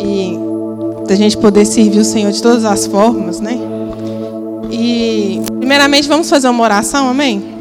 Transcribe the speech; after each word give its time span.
E 0.00 0.38
da 1.06 1.14
gente 1.14 1.36
poder 1.36 1.64
servir 1.64 1.98
o 1.98 2.04
Senhor 2.04 2.30
de 2.32 2.42
todas 2.42 2.64
as 2.64 2.86
formas, 2.86 3.40
né? 3.40 3.58
E 4.70 5.42
primeiramente 5.58 6.08
vamos 6.08 6.28
fazer 6.28 6.48
uma 6.48 6.62
oração, 6.62 7.08
amém? 7.08 7.52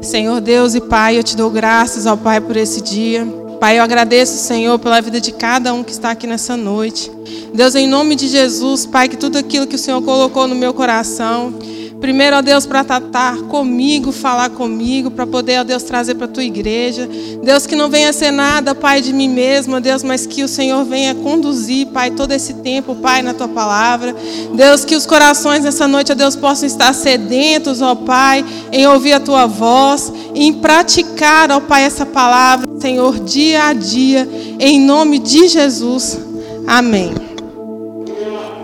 Senhor 0.00 0.40
Deus 0.40 0.74
e 0.74 0.80
Pai, 0.80 1.16
eu 1.16 1.22
te 1.22 1.36
dou 1.36 1.50
graças 1.50 2.06
ao 2.06 2.16
Pai 2.16 2.40
por 2.40 2.56
esse 2.56 2.80
dia. 2.80 3.26
Pai, 3.60 3.78
eu 3.78 3.82
agradeço, 3.84 4.36
Senhor, 4.36 4.76
pela 4.80 5.00
vida 5.00 5.20
de 5.20 5.30
cada 5.30 5.72
um 5.72 5.84
que 5.84 5.92
está 5.92 6.10
aqui 6.10 6.26
nessa 6.26 6.56
noite. 6.56 7.08
Deus, 7.54 7.76
em 7.76 7.86
nome 7.86 8.16
de 8.16 8.26
Jesus, 8.26 8.84
Pai, 8.84 9.08
que 9.08 9.16
tudo 9.16 9.38
aquilo 9.38 9.68
que 9.68 9.76
o 9.76 9.78
Senhor 9.78 10.02
colocou 10.02 10.48
no 10.48 10.54
meu 10.56 10.74
coração, 10.74 11.54
Primeiro, 12.02 12.36
ó 12.36 12.42
Deus, 12.42 12.66
para 12.66 12.82
tratar 12.82 13.36
comigo, 13.42 14.10
falar 14.10 14.50
comigo, 14.50 15.08
para 15.08 15.24
poder, 15.24 15.60
ó 15.60 15.64
Deus, 15.64 15.84
trazer 15.84 16.16
para 16.16 16.24
a 16.24 16.28
tua 16.28 16.42
igreja. 16.42 17.08
Deus, 17.44 17.64
que 17.64 17.76
não 17.76 17.88
venha 17.88 18.12
ser 18.12 18.32
nada, 18.32 18.74
Pai, 18.74 19.00
de 19.00 19.12
mim 19.12 19.28
mesmo, 19.28 19.80
Deus, 19.80 20.02
mas 20.02 20.26
que 20.26 20.42
o 20.42 20.48
Senhor 20.48 20.84
venha 20.84 21.14
conduzir, 21.14 21.86
Pai, 21.86 22.10
todo 22.10 22.32
esse 22.32 22.54
tempo, 22.54 22.96
Pai, 22.96 23.22
na 23.22 23.32
tua 23.32 23.46
palavra. 23.46 24.16
Deus, 24.52 24.84
que 24.84 24.96
os 24.96 25.06
corações 25.06 25.62
nessa 25.62 25.86
noite, 25.86 26.10
ó 26.10 26.14
Deus, 26.16 26.34
possam 26.34 26.66
estar 26.66 26.92
sedentos, 26.92 27.80
ó 27.80 27.94
Pai, 27.94 28.44
em 28.72 28.84
ouvir 28.88 29.12
a 29.12 29.20
tua 29.20 29.46
voz, 29.46 30.12
em 30.34 30.54
praticar, 30.54 31.52
ó 31.52 31.60
Pai, 31.60 31.84
essa 31.84 32.04
palavra, 32.04 32.68
Senhor, 32.80 33.20
dia 33.20 33.66
a 33.66 33.72
dia, 33.72 34.28
em 34.58 34.80
nome 34.80 35.20
de 35.20 35.46
Jesus. 35.46 36.18
Amém. 36.66 37.14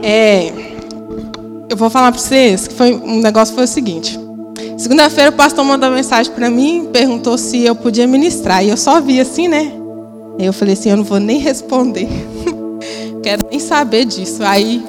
É. 0.02 0.67
Eu 1.70 1.76
vou 1.76 1.90
falar 1.90 2.10
para 2.12 2.20
vocês 2.20 2.66
que 2.66 2.74
foi 2.74 2.94
um 2.94 3.20
negócio 3.20 3.54
foi 3.54 3.64
o 3.64 3.68
seguinte. 3.68 4.18
Segunda-feira 4.78 5.30
o 5.30 5.34
pastor 5.34 5.64
mandou 5.64 5.90
mensagem 5.90 6.32
para 6.32 6.48
mim, 6.48 6.88
perguntou 6.92 7.36
se 7.36 7.64
eu 7.64 7.74
podia 7.74 8.06
ministrar. 8.06 8.64
E 8.64 8.70
eu 8.70 8.76
só 8.76 9.00
vi 9.00 9.20
assim, 9.20 9.48
né? 9.48 9.72
Aí 10.38 10.46
eu 10.46 10.52
falei 10.52 10.74
assim, 10.74 10.90
eu 10.90 10.96
não 10.96 11.04
vou 11.04 11.20
nem 11.20 11.38
responder. 11.38 12.08
Quero 13.22 13.46
nem 13.50 13.58
saber 13.58 14.04
disso. 14.04 14.42
Aí 14.42 14.82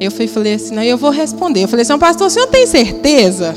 eu 0.00 0.10
fui, 0.10 0.26
falei 0.26 0.54
assim, 0.54 0.74
não, 0.74 0.82
eu 0.82 0.98
vou 0.98 1.10
responder. 1.10 1.62
Eu 1.62 1.68
falei 1.68 1.82
assim, 1.82 1.98
pastor, 1.98 2.26
o 2.26 2.30
senhor 2.30 2.48
tem 2.48 2.66
certeza? 2.66 3.54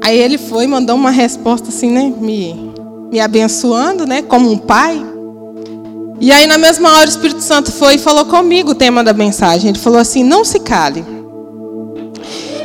Aí 0.00 0.18
ele 0.18 0.38
foi, 0.38 0.66
mandou 0.66 0.94
uma 0.94 1.10
resposta 1.10 1.68
assim, 1.70 1.90
né? 1.90 2.12
Me, 2.20 2.72
me 3.10 3.18
abençoando, 3.18 4.06
né? 4.06 4.22
Como 4.22 4.50
um 4.50 4.58
pai. 4.58 5.04
E 6.20 6.30
aí 6.30 6.46
na 6.46 6.58
mesma 6.58 6.92
hora 6.92 7.06
o 7.06 7.08
Espírito 7.08 7.40
Santo 7.40 7.72
foi 7.72 7.94
e 7.94 7.98
falou 7.98 8.26
comigo 8.26 8.70
o 8.70 8.74
tema 8.74 9.02
da 9.02 9.12
mensagem. 9.12 9.70
Ele 9.70 9.78
falou 9.78 9.98
assim, 9.98 10.22
não 10.22 10.44
se 10.44 10.60
cale. 10.60 11.21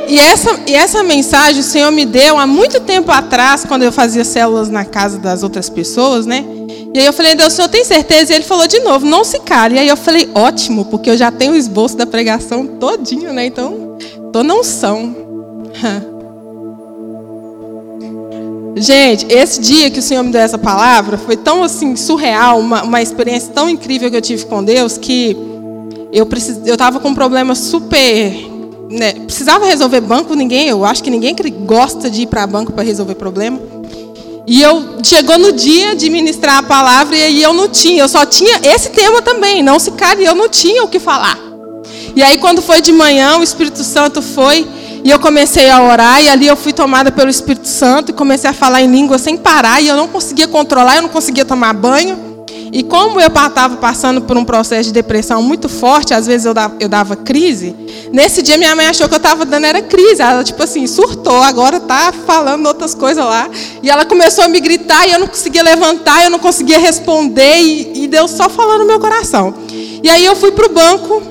E 0.08 0.18
essa, 0.18 0.60
e 0.66 0.74
essa 0.74 1.02
mensagem 1.02 1.60
o 1.60 1.64
Senhor 1.64 1.90
me 1.90 2.06
deu 2.06 2.38
há 2.38 2.46
muito 2.46 2.80
tempo 2.80 3.12
atrás, 3.12 3.64
quando 3.66 3.82
eu 3.82 3.92
fazia 3.92 4.24
células 4.24 4.70
na 4.70 4.84
casa 4.84 5.18
das 5.18 5.42
outras 5.42 5.68
pessoas, 5.68 6.24
né? 6.24 6.44
E 6.94 6.98
aí 6.98 7.04
eu 7.04 7.12
falei, 7.12 7.34
Deus, 7.34 7.52
o 7.52 7.56
Senhor 7.56 7.68
tem 7.68 7.84
certeza? 7.84 8.32
E 8.32 8.36
ele 8.36 8.44
falou 8.44 8.66
de 8.66 8.80
novo, 8.80 9.04
não 9.04 9.22
se 9.22 9.38
cale. 9.40 9.74
E 9.74 9.78
aí 9.78 9.88
eu 9.88 9.96
falei, 9.96 10.30
ótimo, 10.34 10.86
porque 10.86 11.10
eu 11.10 11.16
já 11.16 11.30
tenho 11.30 11.52
o 11.52 11.56
esboço 11.56 11.94
da 11.94 12.06
pregação 12.06 12.66
todinho, 12.66 13.34
né? 13.34 13.44
Então, 13.44 13.98
tô 14.32 14.42
não 14.42 14.64
são. 14.64 15.14
Gente, 18.76 19.26
esse 19.28 19.60
dia 19.60 19.90
que 19.90 19.98
o 19.98 20.02
Senhor 20.02 20.22
me 20.22 20.30
deu 20.30 20.40
essa 20.40 20.56
palavra 20.56 21.18
foi 21.18 21.36
tão 21.36 21.62
assim 21.62 21.96
surreal, 21.96 22.60
uma, 22.60 22.82
uma 22.82 23.02
experiência 23.02 23.52
tão 23.52 23.68
incrível 23.68 24.10
que 24.10 24.16
eu 24.16 24.22
tive 24.22 24.46
com 24.46 24.64
Deus 24.64 24.96
que 24.96 25.36
eu 26.12 26.24
precis, 26.24 26.58
eu 26.64 26.74
estava 26.74 27.00
com 27.00 27.08
um 27.08 27.14
problema 27.14 27.54
super 27.54 28.57
né, 28.90 29.12
precisava 29.12 29.66
resolver 29.66 30.00
banco, 30.00 30.34
ninguém, 30.34 30.68
eu 30.68 30.84
acho 30.84 31.02
que 31.02 31.10
ninguém 31.10 31.34
gosta 31.66 32.10
de 32.10 32.22
ir 32.22 32.26
para 32.26 32.46
banco 32.46 32.72
para 32.72 32.82
resolver 32.82 33.14
problema. 33.14 33.58
E 34.46 34.62
eu 34.62 34.98
chegou 35.02 35.38
no 35.38 35.52
dia 35.52 35.94
de 35.94 36.08
ministrar 36.08 36.58
a 36.58 36.62
palavra 36.62 37.14
e 37.14 37.42
eu 37.42 37.52
não 37.52 37.68
tinha, 37.68 38.02
eu 38.02 38.08
só 38.08 38.24
tinha 38.24 38.58
esse 38.62 38.88
tema 38.90 39.20
também, 39.20 39.62
não 39.62 39.78
se 39.78 39.90
cale, 39.90 40.24
eu 40.24 40.34
não 40.34 40.48
tinha 40.48 40.82
o 40.84 40.88
que 40.88 40.98
falar. 40.98 41.38
E 42.16 42.22
aí 42.22 42.38
quando 42.38 42.62
foi 42.62 42.80
de 42.80 42.90
manhã, 42.90 43.36
o 43.36 43.42
Espírito 43.42 43.84
Santo 43.84 44.22
foi 44.22 44.66
e 45.04 45.10
eu 45.10 45.18
comecei 45.18 45.68
a 45.68 45.82
orar 45.82 46.22
e 46.22 46.28
ali 46.28 46.46
eu 46.46 46.56
fui 46.56 46.72
tomada 46.72 47.12
pelo 47.12 47.28
Espírito 47.28 47.68
Santo 47.68 48.10
e 48.10 48.14
comecei 48.14 48.48
a 48.48 48.52
falar 48.54 48.80
em 48.80 48.90
língua 48.90 49.18
sem 49.18 49.36
parar 49.36 49.82
e 49.82 49.88
eu 49.88 49.96
não 49.96 50.08
conseguia 50.08 50.48
controlar, 50.48 50.96
eu 50.96 51.02
não 51.02 51.08
conseguia 51.10 51.44
tomar 51.44 51.74
banho. 51.74 52.27
E 52.72 52.82
como 52.82 53.20
eu 53.20 53.28
estava 53.28 53.76
passando 53.76 54.22
por 54.22 54.36
um 54.36 54.44
processo 54.44 54.88
de 54.88 54.92
depressão 54.92 55.42
muito 55.42 55.68
forte, 55.68 56.12
às 56.12 56.26
vezes 56.26 56.46
eu 56.46 56.54
dava, 56.54 56.76
eu 56.78 56.88
dava 56.88 57.16
crise, 57.16 57.74
nesse 58.12 58.42
dia 58.42 58.58
minha 58.58 58.74
mãe 58.76 58.86
achou 58.86 59.08
que 59.08 59.14
eu 59.14 59.18
estava 59.18 59.44
dando 59.44 59.64
era 59.64 59.82
crise. 59.82 60.20
Ela, 60.20 60.44
tipo 60.44 60.62
assim, 60.62 60.86
surtou, 60.86 61.42
agora 61.42 61.78
está 61.78 62.12
falando 62.12 62.66
outras 62.66 62.94
coisas 62.94 63.24
lá. 63.24 63.48
E 63.82 63.88
ela 63.88 64.04
começou 64.04 64.44
a 64.44 64.48
me 64.48 64.60
gritar 64.60 65.06
e 65.06 65.12
eu 65.12 65.18
não 65.18 65.26
conseguia 65.26 65.62
levantar, 65.62 66.24
eu 66.24 66.30
não 66.30 66.38
conseguia 66.38 66.78
responder, 66.78 67.58
e, 67.58 68.04
e 68.04 68.06
Deus 68.06 68.30
só 68.30 68.48
falando 68.48 68.80
no 68.80 68.86
meu 68.86 69.00
coração. 69.00 69.54
E 70.02 70.08
aí 70.08 70.24
eu 70.24 70.36
fui 70.36 70.52
para 70.52 70.66
o 70.66 70.68
banco, 70.68 71.22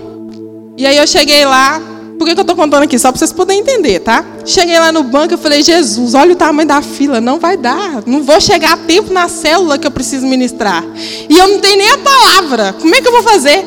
e 0.77 0.85
aí 0.85 0.97
eu 0.97 1.07
cheguei 1.07 1.45
lá, 1.45 1.81
por 2.17 2.25
que, 2.25 2.33
que 2.33 2.39
eu 2.39 2.41
estou 2.41 2.55
contando 2.55 2.83
aqui? 2.83 2.97
Só 2.97 3.11
para 3.11 3.19
vocês 3.19 3.31
poderem 3.31 3.61
entender, 3.61 3.99
tá? 3.99 4.25
Cheguei 4.43 4.79
lá 4.79 4.91
no 4.91 5.03
banco 5.03 5.35
e 5.35 5.37
falei, 5.37 5.61
Jesus, 5.61 6.15
olha 6.15 6.33
o 6.33 6.35
tamanho 6.35 6.67
da 6.67 6.81
fila, 6.81 7.21
não 7.21 7.39
vai 7.39 7.55
dar. 7.55 8.01
Não 8.05 8.23
vou 8.23 8.41
chegar 8.41 8.73
a 8.73 8.77
tempo 8.77 9.13
na 9.13 9.27
célula 9.27 9.77
que 9.77 9.85
eu 9.85 9.91
preciso 9.91 10.25
ministrar. 10.25 10.83
E 11.29 11.37
eu 11.37 11.47
não 11.47 11.59
tenho 11.59 11.77
nem 11.77 11.89
a 11.91 11.97
palavra. 11.99 12.73
Como 12.73 12.93
é 12.95 13.01
que 13.01 13.07
eu 13.07 13.11
vou 13.11 13.21
fazer? 13.21 13.63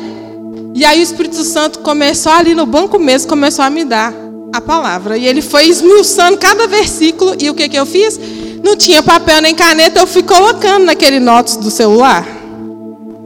E 0.75 0.83
aí 0.83 0.99
o 0.99 1.03
Espírito 1.03 1.43
Santo 1.43 1.79
começou 1.79 2.31
ali 2.31 2.53
no 2.53 2.65
banco 2.65 2.99
mesmo, 2.99 3.29
começou 3.29 3.63
a 3.63 3.69
me 3.69 3.85
dar 3.85 4.13
a 4.53 4.59
palavra. 4.59 5.17
E 5.17 5.25
ele 5.25 5.41
foi 5.41 5.67
esmiuçando 5.67 6.37
cada 6.37 6.67
versículo. 6.67 7.35
E 7.39 7.49
o 7.49 7.53
que, 7.53 7.69
que 7.69 7.77
eu 7.79 7.85
fiz? 7.85 8.19
Não 8.61 8.75
tinha 8.75 9.01
papel 9.01 9.41
nem 9.41 9.55
caneta, 9.55 9.99
eu 9.99 10.07
fui 10.07 10.23
colocando 10.23 10.85
naquele 10.85 11.19
notes 11.19 11.55
do 11.55 11.71
celular. 11.71 12.27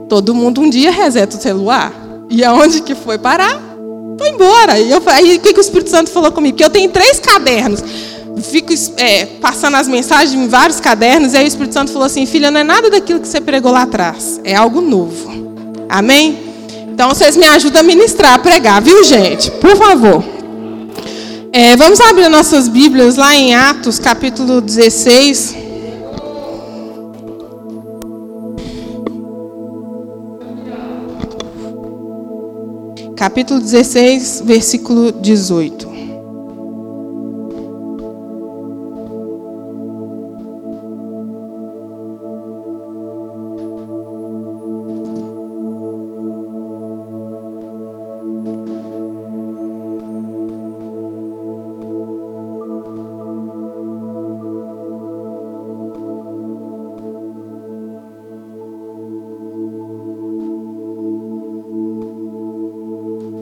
Todo 0.08 0.34
mundo 0.34 0.60
um 0.60 0.70
dia 0.70 0.92
reseta 0.92 1.36
o 1.36 1.40
celular. 1.40 1.92
E 2.30 2.44
aonde 2.44 2.80
que 2.80 2.94
foi 2.94 3.18
parar? 3.18 3.65
Foi 4.18 4.28
embora. 4.28 4.78
E 4.78 4.90
eu, 4.90 5.02
aí 5.06 5.36
o 5.36 5.40
que, 5.40 5.52
que 5.52 5.60
o 5.60 5.62
Espírito 5.62 5.90
Santo 5.90 6.10
falou 6.10 6.32
comigo? 6.32 6.56
Que 6.56 6.64
eu 6.64 6.70
tenho 6.70 6.90
três 6.90 7.20
cadernos. 7.20 7.82
Fico 8.42 8.72
é, 8.96 9.26
passando 9.40 9.76
as 9.76 9.88
mensagens 9.88 10.34
em 10.34 10.48
vários 10.48 10.80
cadernos. 10.80 11.32
E 11.32 11.36
aí 11.36 11.44
o 11.44 11.48
Espírito 11.48 11.74
Santo 11.74 11.92
falou 11.92 12.06
assim: 12.06 12.26
Filha, 12.26 12.50
não 12.50 12.60
é 12.60 12.64
nada 12.64 12.90
daquilo 12.90 13.20
que 13.20 13.28
você 13.28 13.40
pregou 13.40 13.72
lá 13.72 13.82
atrás. 13.82 14.40
É 14.44 14.54
algo 14.54 14.80
novo. 14.80 15.46
Amém? 15.88 16.38
Então 16.88 17.08
vocês 17.08 17.36
me 17.36 17.46
ajudam 17.46 17.80
a 17.80 17.84
ministrar, 17.84 18.34
a 18.34 18.38
pregar, 18.38 18.80
viu, 18.80 19.04
gente? 19.04 19.50
Por 19.52 19.76
favor. 19.76 20.24
É, 21.52 21.76
vamos 21.76 22.00
abrir 22.00 22.28
nossas 22.28 22.68
Bíblias 22.68 23.16
lá 23.16 23.34
em 23.34 23.54
Atos, 23.54 23.98
capítulo 23.98 24.60
16. 24.60 25.65
Capítulo 33.16 33.60
16, 33.60 34.42
versículo 34.44 35.10
18. 35.10 35.95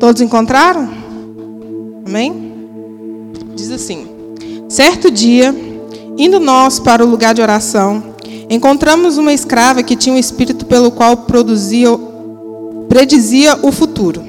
Todos 0.04 0.20
encontraram? 0.20 0.86
Amém? 2.06 2.52
Diz 3.54 3.70
assim: 3.70 4.06
Certo 4.68 5.10
dia, 5.10 5.54
indo 6.18 6.38
nós 6.38 6.78
para 6.78 7.02
o 7.02 7.08
lugar 7.08 7.32
de 7.32 7.40
oração, 7.40 8.02
encontramos 8.50 9.16
uma 9.16 9.32
escrava 9.32 9.82
que 9.82 9.96
tinha 9.96 10.14
um 10.14 10.18
espírito 10.18 10.66
pelo 10.66 10.90
qual 10.90 11.16
produzia, 11.16 11.88
predizia 12.86 13.58
o 13.62 13.72
futuro. 13.72 14.22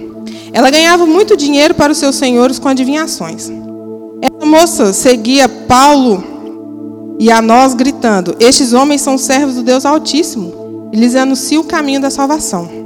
Ela 0.53 0.69
ganhava 0.69 1.05
muito 1.05 1.35
dinheiro 1.35 1.73
para 1.73 1.91
os 1.91 1.97
seus 1.97 2.15
senhores 2.15 2.57
com 2.57 2.69
adivinhações. 2.69 3.51
Essa 4.21 4.45
moça 4.45 4.93
seguia 4.93 5.49
Paulo 5.49 6.23
e 7.19 7.29
a 7.29 7.41
nós 7.41 7.73
gritando: 7.73 8.33
Estes 8.39 8.71
homens 8.71 9.01
são 9.01 9.17
servos 9.17 9.55
do 9.55 9.61
Deus 9.61 9.85
Altíssimo 9.85 10.89
e 10.93 10.97
lhes 10.97 11.17
anuncia 11.17 11.59
o 11.59 11.65
caminho 11.65 11.99
da 11.99 12.09
salvação. 12.09 12.84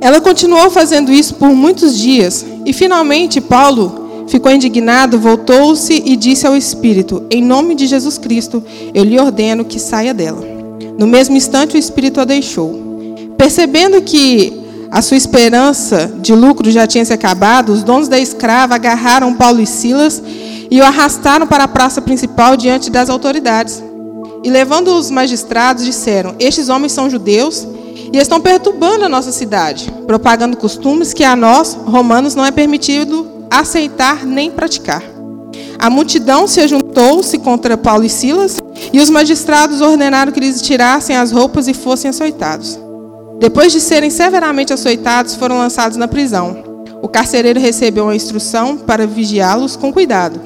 Ela 0.00 0.20
continuou 0.20 0.70
fazendo 0.70 1.12
isso 1.12 1.34
por 1.34 1.50
muitos 1.50 1.96
dias 1.98 2.44
e 2.64 2.72
finalmente 2.72 3.40
Paulo 3.40 4.26
ficou 4.28 4.52
indignado, 4.52 5.18
voltou-se 5.18 6.02
e 6.04 6.14
disse 6.14 6.46
ao 6.46 6.56
espírito: 6.56 7.24
Em 7.30 7.42
nome 7.42 7.74
de 7.74 7.86
Jesus 7.86 8.16
Cristo, 8.16 8.62
eu 8.94 9.02
lhe 9.02 9.18
ordeno 9.18 9.64
que 9.64 9.78
saia 9.78 10.14
dela. 10.14 10.44
No 10.98 11.06
mesmo 11.06 11.36
instante, 11.36 11.76
o 11.76 11.78
espírito 11.78 12.20
a 12.20 12.24
deixou. 12.24 12.78
Percebendo 13.36 14.00
que 14.02 14.52
a 14.90 15.02
sua 15.02 15.16
esperança 15.16 16.12
de 16.20 16.34
lucro 16.34 16.70
já 16.70 16.86
tinha 16.86 17.04
se 17.04 17.12
acabado, 17.12 17.72
os 17.72 17.82
donos 17.82 18.08
da 18.08 18.18
escrava 18.18 18.74
agarraram 18.74 19.34
Paulo 19.34 19.60
e 19.60 19.66
Silas 19.66 20.22
e 20.70 20.80
o 20.80 20.84
arrastaram 20.84 21.46
para 21.46 21.64
a 21.64 21.68
praça 21.68 22.00
principal 22.00 22.56
diante 22.56 22.90
das 22.90 23.10
autoridades. 23.10 23.82
E 24.44 24.50
levando 24.50 24.88
os 24.88 25.10
magistrados, 25.10 25.84
disseram: 25.84 26.34
Estes 26.38 26.68
homens 26.68 26.92
são 26.92 27.10
judeus 27.10 27.66
e 28.12 28.18
estão 28.18 28.40
perturbando 28.40 29.04
a 29.04 29.08
nossa 29.08 29.32
cidade, 29.32 29.92
propagando 30.06 30.56
costumes 30.56 31.12
que 31.12 31.24
a 31.24 31.36
nós, 31.36 31.74
romanos, 31.74 32.34
não 32.34 32.44
é 32.44 32.50
permitido 32.50 33.26
aceitar 33.50 34.24
nem 34.24 34.50
praticar. 34.50 35.02
A 35.78 35.88
multidão 35.88 36.46
se 36.48 36.66
juntou-se 36.66 37.38
contra 37.38 37.76
Paulo 37.76 38.04
e 38.04 38.08
Silas, 38.08 38.58
e 38.92 39.00
os 39.00 39.10
magistrados 39.10 39.80
ordenaram 39.80 40.32
que 40.32 40.40
lhes 40.40 40.60
tirassem 40.60 41.16
as 41.16 41.30
roupas 41.30 41.68
e 41.68 41.74
fossem 41.74 42.08
açoitados. 42.10 42.78
Depois 43.38 43.72
de 43.72 43.80
serem 43.80 44.10
severamente 44.10 44.72
açoitados, 44.72 45.36
foram 45.36 45.58
lançados 45.58 45.96
na 45.96 46.08
prisão. 46.08 46.64
O 47.00 47.06
carcereiro 47.06 47.60
recebeu 47.60 48.04
uma 48.04 48.16
instrução 48.16 48.76
para 48.76 49.06
vigiá-los 49.06 49.76
com 49.76 49.92
cuidado. 49.92 50.40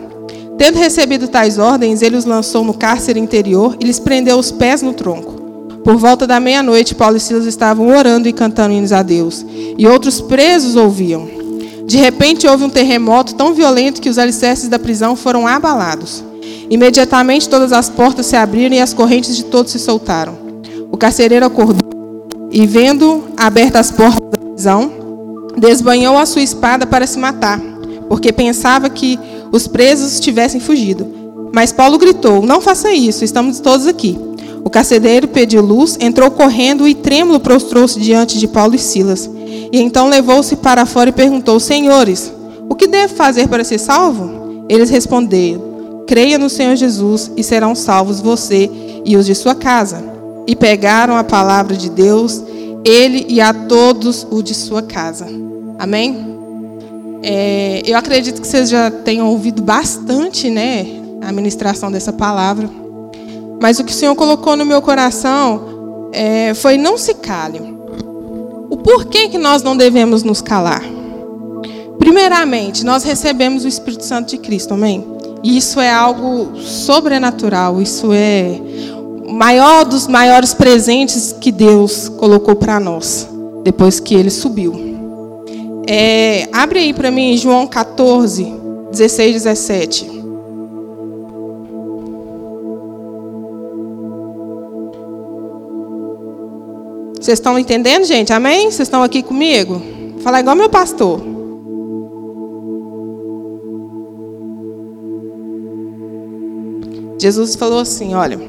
Tendo 0.59 0.79
recebido 0.79 1.27
tais 1.27 1.59
ordens, 1.59 2.03
ele 2.03 2.17
os 2.17 2.27
lançou 2.27 2.63
no 2.63 2.75
cárcere 2.75 3.19
interior 3.19 3.75
e 3.81 3.87
lhes 3.87 3.99
prendeu 3.99 4.39
os 4.39 4.53
pés 4.53 4.83
no 4.83 4.93
tronco. 4.93 5.32
Por 5.85 5.97
volta 5.97 6.27
da 6.27 6.39
meia-noite, 6.39 6.95
Paulo 6.95 7.17
e 7.17 7.21
Silas 7.21 7.45
estavam 7.45 7.89
orando 7.89 8.29
e 8.29 8.33
cantando 8.33 8.75
hinos 8.75 8.93
a 8.93 9.03
Deus, 9.03 9.45
e 9.77 9.87
outros 9.87 10.21
presos 10.21 10.77
ouviam. 10.77 11.29
De 11.85 11.99
repente 11.99 12.47
houve 12.47 12.65
um 12.65 12.71
terremoto 12.71 13.35
tão 13.35 13.53
violento 13.53 14.01
que 14.01 14.09
os 14.09 14.19
alicerces 14.19 14.69
da 14.69 14.79
prisão 14.79 15.17
foram 15.17 15.47
abalados. 15.47 16.25
Imediatamente 16.71 17.49
todas 17.49 17.73
as 17.73 17.91
portas 17.91 18.27
se 18.27 18.37
abriram 18.37 18.77
e 18.77 18.81
as 18.81 18.95
correntes 18.95 19.37
de 19.37 19.45
todos 19.45 19.73
se 19.73 19.79
soltaram. 19.79 20.39
O 20.91 20.97
carcereiro 20.97 21.45
acordou 21.45 21.83
e, 22.51 22.67
vendo 22.67 23.25
abertas 23.37 23.89
as 23.89 23.91
portas 23.91 24.21
da 24.31 24.39
prisão, 24.39 24.93
desbanhou 25.59 26.17
a 26.17 26.25
sua 26.25 26.43
espada 26.43 26.87
para 26.87 27.07
se 27.07 27.19
matar, 27.19 27.61
porque 28.09 28.33
pensava 28.33 28.89
que 28.89 29.19
os 29.51 29.67
presos 29.67 30.21
tivessem 30.21 30.61
fugido. 30.61 31.07
Mas 31.53 31.73
Paulo 31.73 31.99
gritou: 31.99 32.43
Não 32.43 32.61
faça 32.61 32.93
isso, 32.93 33.25
estamos 33.25 33.61
todos 33.61 33.87
aqui. 33.87 34.19
O 34.65 34.71
carcereiro 34.71 35.29
pediu 35.29 35.61
luz, 35.61 35.97
entrou 36.01 36.31
correndo 36.31 36.87
e 36.87 36.95
trêmulo 36.95 37.41
prostrou-se 37.41 37.99
diante 37.99 38.39
de 38.39 38.47
Paulo 38.47 38.75
e 38.75 38.79
Silas. 38.79 39.29
E 39.73 39.81
então 39.81 40.09
levou-se 40.09 40.57
para 40.57 40.87
fora 40.87 41.11
e 41.11 41.13
perguntou: 41.13 41.59
Senhores, 41.59 42.33
o 42.69 42.75
que 42.75 42.87
devo 42.87 43.15
fazer 43.15 43.49
para 43.49 43.65
ser 43.65 43.79
salvo? 43.79 44.65
Eles 44.69 44.91
responderam: 44.91 46.05
Creia 46.07 46.39
no 46.39 46.49
Senhor 46.49 46.77
Jesus 46.77 47.31
e 47.37 47.43
serão 47.43 47.75
salvos 47.75 48.21
você 48.21 48.71
e 49.05 49.17
os 49.17 49.27
de 49.27 49.35
sua 49.35 49.55
casa. 49.55 50.03
E 50.47 50.57
pegaram 50.57 51.17
a 51.17 51.25
palavra 51.25 51.77
de 51.77 51.91
Deus, 51.91 52.43
ele 52.85 53.27
e 53.29 53.41
a 53.41 53.53
todos 53.53 54.27
o 54.31 54.43
de 54.43 54.55
sua 54.55 54.83
casa. 54.83 55.27
Amém? 55.79 56.33
É, 57.23 57.83
eu 57.85 57.97
acredito 57.97 58.41
que 58.41 58.47
vocês 58.47 58.69
já 58.69 58.91
tenham 58.91 59.29
ouvido 59.29 59.63
bastante, 59.63 60.51
né, 60.51 60.87
a 61.21 61.33
ministração 61.33 61.91
dessa 61.91 62.13
palavra. 62.13 62.69
Mas 63.63 63.79
o 63.79 63.85
que 63.85 63.93
o 63.93 63.95
Senhor 63.95 64.17
colocou 64.17 64.57
no 64.57 64.67
meu 64.67 64.83
coração 64.83 66.11
é, 66.13 66.53
foi 66.53 66.77
não 66.77 66.99
se 66.99 67.15
cale. 67.15 67.61
O 68.69 68.77
porquê 68.77 69.29
que 69.29 69.39
nós 69.39 69.63
não 69.63 69.77
devemos 69.77 70.25
nos 70.25 70.43
calar? 70.43 70.83
Primeiramente, 71.97 72.85
nós 72.85 73.05
recebemos 73.05 73.65
o 73.65 73.69
Espírito 73.69 74.05
Santo 74.05 74.31
de 74.31 74.39
Cristo, 74.39 74.75
amém? 74.75 75.07
E 75.45 75.57
isso 75.57 75.79
é 75.79 75.89
algo 75.89 76.59
sobrenatural, 76.59 77.81
isso 77.81 78.13
é 78.13 78.61
o 79.25 79.33
maior 79.33 79.85
dos 79.85 80.09
maiores 80.09 80.53
presentes 80.53 81.33
que 81.41 81.53
Deus 81.53 82.09
colocou 82.09 82.57
para 82.57 82.81
nós, 82.81 83.29
depois 83.63 84.01
que 84.01 84.13
ele 84.13 84.31
subiu. 84.31 84.75
É, 85.87 86.49
abre 86.53 86.81
aí 86.81 86.93
para 86.93 87.13
mim 87.13 87.37
João 87.37 87.69
14, 87.69 88.53
16, 88.91 89.35
17. 89.35 90.22
Vocês 97.23 97.39
estão 97.39 97.57
entendendo, 97.57 98.03
gente? 98.03 98.33
Amém? 98.33 98.65
Vocês 98.65 98.81
estão 98.81 99.01
aqui 99.01 99.23
comigo? 99.23 99.81
Falar 100.25 100.41
igual 100.41 100.57
meu 100.57 100.69
pastor. 100.69 101.23
Jesus 107.17 107.55
falou 107.55 107.79
assim: 107.79 108.13
Olha, 108.13 108.41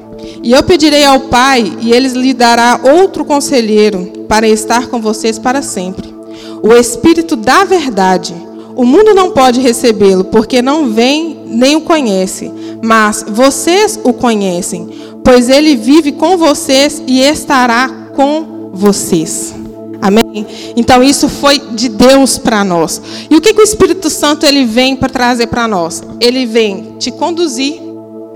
e 0.42 0.50
eu 0.50 0.60
pedirei 0.64 1.04
ao 1.04 1.20
Pai, 1.20 1.72
e 1.82 1.92
ele 1.92 2.08
lhe 2.08 2.34
dará 2.34 2.80
outro 2.82 3.24
conselheiro 3.24 4.26
para 4.26 4.48
estar 4.48 4.88
com 4.88 5.00
vocês 5.00 5.38
para 5.38 5.62
sempre. 5.62 6.12
O 6.60 6.72
Espírito 6.72 7.36
da 7.36 7.62
Verdade. 7.62 8.34
O 8.74 8.84
mundo 8.84 9.14
não 9.14 9.30
pode 9.30 9.60
recebê-lo, 9.60 10.24
porque 10.24 10.60
não 10.60 10.90
vem 10.90 11.44
nem 11.46 11.76
o 11.76 11.82
conhece, 11.82 12.50
mas 12.82 13.24
vocês 13.28 14.00
o 14.02 14.12
conhecem, 14.12 14.88
pois 15.22 15.48
ele 15.48 15.76
vive 15.76 16.10
com 16.10 16.36
vocês 16.36 17.00
e 17.06 17.20
estará 17.20 17.88
com 18.16 18.53
vocês. 18.74 19.54
Amém? 20.02 20.46
Então 20.76 21.02
isso 21.02 21.28
foi 21.28 21.58
de 21.58 21.88
Deus 21.88 22.36
para 22.36 22.62
nós. 22.62 23.00
E 23.30 23.34
o 23.34 23.40
que, 23.40 23.54
que 23.54 23.60
o 23.60 23.64
Espírito 23.64 24.10
Santo 24.10 24.44
ele 24.44 24.64
vem 24.64 24.96
para 24.96 25.08
trazer 25.08 25.46
para 25.46 25.66
nós? 25.66 26.02
Ele 26.20 26.44
vem 26.44 26.96
te 26.98 27.10
conduzir, 27.10 27.80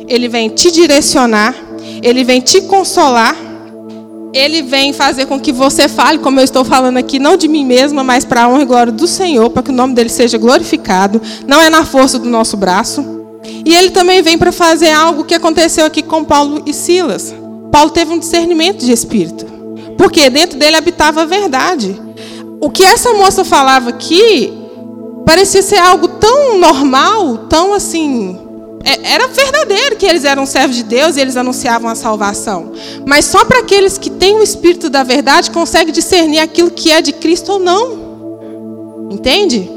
ele 0.09 0.29
vem 0.29 0.49
te 0.49 0.71
direcionar, 0.71 1.55
ele 2.03 2.25
vem 2.25 2.41
te 2.41 2.63
consolar, 2.63 3.37
ele 4.33 4.63
vem 4.63 4.93
fazer 4.93 5.27
com 5.27 5.39
que 5.41 5.53
você 5.53 5.89
fale, 5.89 6.19
como 6.19 6.41
eu 6.41 6.45
estou 6.45 6.65
falando 6.65 6.97
aqui, 6.97 7.19
não 7.19 7.37
de 7.37 7.49
mim 7.49 7.65
mesma, 7.65 8.05
mas 8.05 8.25
para 8.25 8.45
a 8.45 8.49
honra 8.49 8.63
e 8.63 8.67
glória 8.67 8.93
do 8.93 9.07
Senhor, 9.07 9.51
para 9.51 9.63
que 9.63 9.71
o 9.71 9.75
nome 9.75 9.95
dele 9.95 10.09
seja 10.09 10.39
glorificado. 10.39 11.21
Não 11.47 11.61
é 11.61 11.69
na 11.69 11.85
força 11.85 12.19
do 12.19 12.29
nosso 12.29 12.57
braço. 12.57 13.05
E 13.65 13.75
ele 13.75 13.91
também 13.91 14.23
vem 14.23 14.37
para 14.37 14.53
fazer 14.53 14.91
algo 14.91 15.25
que 15.25 15.35
aconteceu 15.35 15.85
aqui 15.85 16.03
com 16.03 16.25
Paulo 16.25 16.63
e 16.67 16.73
Silas. 16.73 17.35
Paulo 17.71 17.91
teve 17.91 18.13
um 18.13 18.19
discernimento 18.19 18.85
de 18.85 18.93
espírito. 18.93 19.48
Porque 19.99 20.31
dentro 20.31 20.59
dele 20.59 20.77
habitava 20.77 21.23
a 21.23 21.27
verdade. 21.27 22.01
O 22.61 22.71
que 22.71 22.85
essa 22.85 23.13
moça 23.13 23.45
falava 23.45 23.91
aqui 23.91 24.55
parecia 25.27 25.61
ser 25.61 25.79
algo 25.79 26.09
tão 26.09 26.59
normal, 26.59 27.39
tão 27.49 27.75
assim. 27.75 28.39
É, 28.85 29.13
era 29.15 29.29
verdadeiro 29.29 29.97
que 29.97 30.07
eles 30.07 30.25
eram 30.25 30.47
servos 30.47 30.77
de 30.77 30.85
Deus 30.85 31.17
e 31.17 31.21
eles 31.21 31.37
anunciavam 31.37 31.91
a 31.91 31.95
salvação. 31.95 32.73
Mas 33.05 33.27
só 33.27 33.45
para 33.45 33.59
aqueles 33.59 33.99
que 33.99 34.09
têm 34.09 34.37
o 34.37 34.43
espírito 34.43 34.89
da 34.89 35.03
verdade 35.03 35.51
conseguem 35.51 35.93
discernir 35.93 36.39
aquilo 36.39 36.71
que 36.71 36.91
é 36.91 37.03
de 37.03 37.13
Cristo 37.13 37.53
ou 37.53 37.59
não. 37.59 38.09
Entende? 39.11 39.69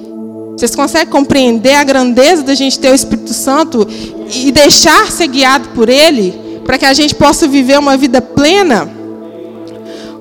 Vocês 0.55 0.75
conseguem 0.75 1.07
compreender 1.07 1.73
a 1.73 1.83
grandeza 1.83 2.43
da 2.43 2.53
gente 2.53 2.77
ter 2.77 2.91
o 2.91 2.95
Espírito 2.95 3.33
Santo 3.33 3.87
e 4.29 4.51
deixar 4.51 5.11
ser 5.11 5.27
guiado 5.27 5.69
por 5.69 5.89
Ele, 5.89 6.61
para 6.63 6.77
que 6.77 6.85
a 6.85 6.93
gente 6.93 7.15
possa 7.15 7.47
viver 7.47 7.79
uma 7.79 7.97
vida 7.97 8.21
plena? 8.21 9.00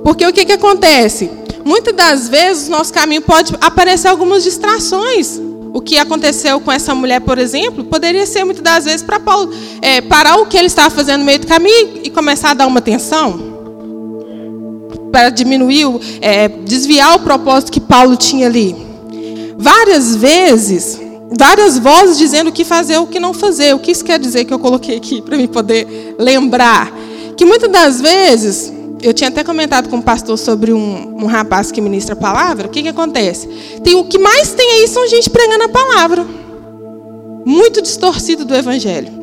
Porque 0.04 0.26
o 0.26 0.32
que, 0.32 0.44
que 0.44 0.52
acontece? 0.52 1.30
Muitas 1.64 1.94
das 1.94 2.28
vezes, 2.28 2.68
no 2.68 2.78
nosso 2.78 2.92
caminho 2.92 3.22
pode 3.22 3.54
aparecer 3.60 4.08
algumas 4.08 4.42
distrações. 4.42 5.40
O 5.72 5.80
que 5.80 5.98
aconteceu 5.98 6.58
com 6.60 6.72
essa 6.72 6.94
mulher, 6.94 7.20
por 7.20 7.38
exemplo, 7.38 7.84
poderia 7.84 8.26
ser 8.26 8.44
muitas 8.44 8.62
das 8.62 8.84
vezes 8.84 9.02
para 9.02 9.20
Paulo 9.20 9.52
é, 9.80 10.00
parar 10.00 10.36
o 10.36 10.46
que 10.46 10.56
ele 10.56 10.66
estava 10.66 10.90
fazendo 10.90 11.20
no 11.20 11.26
meio 11.26 11.38
do 11.38 11.46
caminho 11.46 12.00
e 12.02 12.10
começar 12.10 12.50
a 12.50 12.54
dar 12.54 12.66
uma 12.66 12.78
atenção. 12.80 13.50
Para 15.12 15.30
diminuir, 15.30 15.86
é, 16.20 16.48
desviar 16.48 17.16
o 17.16 17.20
propósito 17.20 17.70
que 17.70 17.80
Paulo 17.80 18.16
tinha 18.16 18.46
ali. 18.46 18.74
Várias 19.56 20.16
vezes, 20.16 20.98
várias 21.38 21.78
vozes 21.78 22.18
dizendo 22.18 22.48
o 22.48 22.52
que 22.52 22.64
fazer 22.64 22.98
o 22.98 23.06
que 23.06 23.20
não 23.20 23.32
fazer. 23.32 23.74
O 23.74 23.78
que 23.78 23.92
isso 23.92 24.04
quer 24.04 24.18
dizer 24.18 24.44
que 24.46 24.54
eu 24.54 24.58
coloquei 24.58 24.96
aqui 24.96 25.22
para 25.22 25.36
me 25.36 25.46
poder 25.46 26.16
lembrar? 26.18 26.92
Que 27.36 27.44
muitas 27.44 27.70
das 27.70 28.00
vezes 28.00 28.72
eu 29.02 29.14
tinha 29.14 29.28
até 29.28 29.42
comentado 29.42 29.88
com 29.88 29.98
o 29.98 30.02
pastor 30.02 30.36
sobre 30.38 30.72
um, 30.72 31.16
um 31.22 31.26
rapaz 31.26 31.72
que 31.72 31.80
ministra 31.80 32.14
a 32.14 32.16
palavra. 32.16 32.66
O 32.66 32.70
que, 32.70 32.82
que 32.82 32.88
acontece? 32.88 33.48
Tem, 33.82 33.94
o 33.94 34.04
que 34.04 34.18
mais 34.18 34.52
tem 34.52 34.70
aí 34.72 34.88
são 34.88 35.06
gente 35.08 35.30
pregando 35.30 35.64
a 35.64 35.68
palavra. 35.68 36.26
Muito 37.44 37.80
distorcido 37.80 38.44
do 38.44 38.54
evangelho. 38.54 39.20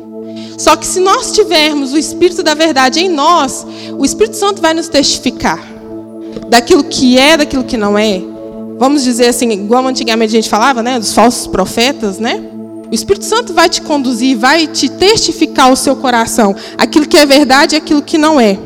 Só 0.58 0.74
que 0.74 0.86
se 0.86 0.98
nós 0.98 1.32
tivermos 1.32 1.92
o 1.92 1.98
Espírito 1.98 2.42
da 2.42 2.54
verdade 2.54 3.00
em 3.00 3.08
nós, 3.08 3.64
o 3.96 4.04
Espírito 4.04 4.36
Santo 4.36 4.60
vai 4.60 4.74
nos 4.74 4.88
testificar 4.88 5.64
daquilo 6.48 6.82
que 6.82 7.16
é, 7.16 7.36
daquilo 7.36 7.62
que 7.62 7.76
não 7.76 7.96
é. 7.96 8.20
Vamos 8.78 9.04
dizer 9.04 9.28
assim, 9.28 9.50
igual 9.50 9.86
antigamente 9.86 10.30
a 10.32 10.40
gente 10.40 10.48
falava, 10.48 10.82
né, 10.82 10.98
dos 10.98 11.12
falsos 11.12 11.46
profetas, 11.46 12.18
né? 12.18 12.42
O 12.90 12.94
Espírito 12.94 13.24
Santo 13.24 13.52
vai 13.52 13.68
te 13.68 13.82
conduzir, 13.82 14.36
vai 14.36 14.66
te 14.66 14.88
testificar 14.88 15.70
o 15.70 15.76
seu 15.76 15.94
coração, 15.94 16.56
aquilo 16.76 17.06
que 17.06 17.18
é 17.18 17.26
verdade 17.26 17.74
e 17.74 17.78
aquilo 17.78 18.02
que 18.02 18.16
não 18.16 18.40
é. 18.40 18.58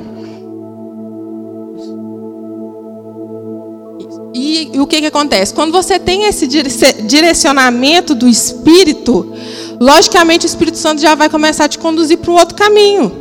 E, 4.35 4.71
e 4.73 4.81
o 4.81 4.87
que, 4.87 5.01
que 5.01 5.07
acontece? 5.07 5.53
Quando 5.53 5.73
você 5.73 5.99
tem 5.99 6.25
esse 6.25 6.47
direcionamento 6.47 8.15
do 8.15 8.27
Espírito, 8.27 9.33
logicamente 9.79 10.47
o 10.47 10.49
Espírito 10.49 10.79
Santo 10.79 11.01
já 11.01 11.15
vai 11.15 11.29
começar 11.29 11.67
a 11.67 11.69
te 11.69 11.79
conduzir 11.79 12.19
para 12.19 12.31
um 12.31 12.35
outro 12.35 12.55
caminho. 12.55 13.12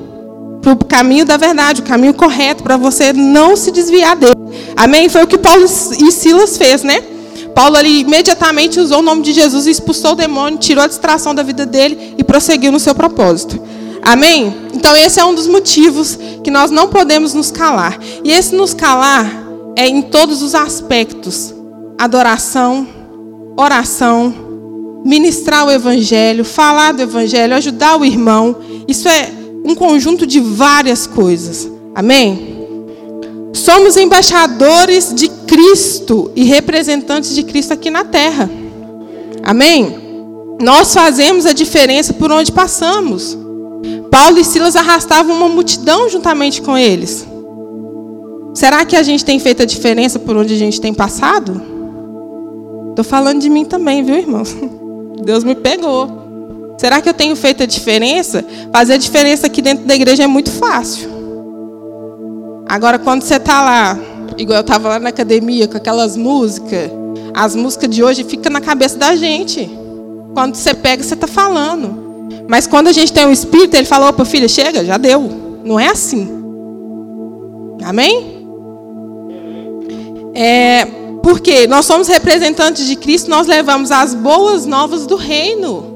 Para 0.62 0.74
o 0.74 0.86
caminho 0.86 1.26
da 1.26 1.38
verdade, 1.38 1.82
o 1.82 1.84
caminho 1.84 2.14
correto, 2.14 2.64
para 2.64 2.78
você 2.78 3.12
não 3.12 3.58
se 3.58 3.72
desviar 3.72 4.16
dele. 4.16 4.36
Amém? 4.76 5.10
Foi 5.10 5.24
o 5.24 5.28
que 5.28 5.38
Paulo 5.38 5.66
e 5.66 6.12
Silas 6.12 6.58
fez, 6.58 6.84
né? 6.84 7.02
Paulo 7.54 7.76
ali 7.76 8.02
imediatamente 8.02 8.80
usou 8.80 9.00
o 9.00 9.02
nome 9.02 9.22
de 9.22 9.34
Jesus 9.34 9.68
expulsou 9.68 10.12
o 10.12 10.16
demônio, 10.16 10.58
tirou 10.58 10.84
a 10.84 10.88
distração 10.88 11.36
da 11.36 11.44
vida 11.44 11.66
dele 11.66 12.16
e 12.18 12.24
prosseguiu 12.24 12.72
no 12.72 12.80
seu 12.80 12.96
propósito. 12.96 13.62
Amém? 14.02 14.56
Então 14.74 14.96
esse 14.96 15.20
é 15.20 15.26
um 15.26 15.36
dos 15.36 15.48
motivos 15.48 16.18
que 16.44 16.50
nós 16.50 16.72
não 16.72 16.88
podemos 16.88 17.34
nos 17.34 17.52
calar. 17.52 18.00
E 18.24 18.32
esse 18.32 18.56
nos 18.56 18.74
calar 18.74 19.41
é 19.76 19.88
em 19.88 20.02
todos 20.02 20.42
os 20.42 20.56
aspectos: 20.56 21.54
adoração, 21.98 22.88
oração, 23.58 24.34
ministrar 25.06 25.66
o 25.66 25.72
evangelho, 25.72 26.46
falar 26.46 26.94
do 26.94 27.02
evangelho, 27.02 27.56
ajudar 27.56 27.98
o 27.98 28.06
irmão. 28.06 28.56
Isso 28.88 29.08
é 29.08 29.32
um 29.66 29.76
conjunto 29.76 30.26
de 30.26 30.40
várias 30.40 31.08
coisas. 31.08 31.70
Amém? 31.94 32.52
Somos 33.54 33.98
embaixadores 33.98 35.14
de 35.14 35.30
Cristo 35.30 36.32
e 36.36 36.44
representantes 36.44 37.36
de 37.36 37.44
Cristo 37.44 37.74
aqui 37.74 37.90
na 37.90 38.04
terra. 38.04 38.50
Amém? 39.44 40.00
Nós 40.62 40.94
fazemos 40.94 41.46
a 41.46 41.54
diferença 41.54 42.14
por 42.14 42.32
onde 42.32 42.52
passamos. 42.52 43.38
Paulo 44.10 44.40
e 44.40 44.44
Silas 44.44 44.76
arrastavam 44.76 45.36
uma 45.36 45.50
multidão 45.50 46.10
juntamente 46.10 46.62
com 46.62 46.78
eles. 46.78 47.26
Será 48.54 48.84
que 48.86 48.96
a 48.96 49.04
gente 49.04 49.24
tem 49.24 49.40
feito 49.40 49.62
a 49.62 49.66
diferença 49.66 50.20
por 50.20 50.36
onde 50.36 50.54
a 50.54 50.58
gente 50.58 50.80
tem 50.82 50.94
passado? 50.94 51.62
Estou 52.90 53.06
falando 53.06 53.40
de 53.40 53.50
mim 53.50 53.64
também, 53.64 54.04
viu, 54.04 54.16
irmãos? 54.16 54.56
Deus 55.24 55.44
me 55.44 55.56
pegou. 55.56 56.76
Será 56.78 57.00
que 57.00 57.08
eu 57.08 57.14
tenho 57.14 57.36
feito 57.36 57.64
a 57.64 57.66
diferença? 57.66 58.44
Fazer 58.74 58.94
a 58.94 58.98
diferença 58.98 59.48
aqui 59.48 59.62
dentro 59.62 59.86
da 59.86 59.96
igreja 59.96 60.24
é 60.24 60.28
muito 60.28 60.52
fácil. 60.52 61.10
Agora, 62.68 62.98
quando 63.00 63.22
você 63.22 63.36
está 63.36 63.64
lá, 63.64 64.00
igual 64.38 64.58
eu 64.58 64.62
estava 64.62 64.90
lá 64.90 65.00
na 65.00 65.10
academia 65.10 65.68
com 65.68 65.78
aquelas 65.78 66.18
músicas, 66.18 66.90
as 67.34 67.56
músicas 67.56 67.90
de 67.90 68.04
hoje 68.04 68.24
ficam 68.24 68.52
na 68.52 68.62
cabeça 68.62 68.98
da 68.98 69.16
gente. 69.16 69.70
Quando 70.34 70.56
você 70.56 70.74
pega, 70.74 71.04
você 71.04 71.14
está 71.14 71.28
falando. 71.28 72.02
Mas 72.48 72.68
quando 72.68 72.88
a 72.88 72.92
gente 72.92 73.14
tem 73.14 73.26
um 73.26 73.32
espírito, 73.32 73.76
ele 73.76 73.86
falou: 73.86 74.10
opa, 74.10 74.26
filha, 74.26 74.48
chega, 74.48 74.84
já 74.84 74.98
deu. 74.98 75.30
Não 75.64 75.80
é 75.80 75.88
assim. 75.88 76.28
Amém? 77.84 78.31
É, 80.34 80.86
porque 81.22 81.68
nós 81.68 81.86
somos 81.86 82.08
representantes 82.08 82.86
de 82.86 82.96
Cristo, 82.96 83.30
nós 83.30 83.48
levamos 83.48 83.92
as 83.92 84.14
boas 84.14 84.66
novas 84.66 85.06
do 85.06 85.16
reino. 85.16 85.90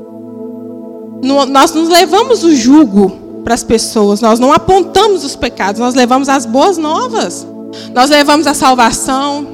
Nós 1.23 1.73
não 1.73 1.87
levamos 1.87 2.43
o 2.43 2.55
jugo 2.55 3.11
para 3.43 3.53
as 3.53 3.63
pessoas, 3.63 4.21
nós 4.21 4.39
não 4.39 4.51
apontamos 4.51 5.23
os 5.23 5.35
pecados, 5.35 5.79
nós 5.79 5.95
levamos 5.95 6.29
as 6.29 6.45
boas 6.45 6.77
novas. 6.77 7.47
Nós 7.93 8.09
levamos 8.09 8.47
a 8.47 8.53
salvação, 8.53 9.45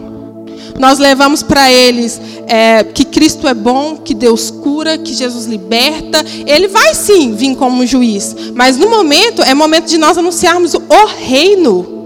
nós 0.79 0.99
levamos 0.99 1.43
para 1.43 1.71
eles 1.71 2.19
é, 2.47 2.83
que 2.83 3.05
Cristo 3.05 3.47
é 3.47 3.53
bom, 3.53 3.97
que 3.97 4.13
Deus 4.13 4.49
cura, 4.49 4.97
que 4.97 5.13
Jesus 5.13 5.45
liberta. 5.45 6.23
Ele 6.45 6.67
vai 6.67 6.93
sim 6.95 7.33
vir 7.33 7.55
como 7.55 7.85
juiz, 7.85 8.35
mas 8.53 8.77
no 8.77 8.89
momento 8.89 9.41
é 9.41 9.53
momento 9.53 9.85
de 9.85 9.97
nós 9.97 10.17
anunciarmos 10.17 10.73
o 10.73 11.05
reino. 11.05 12.00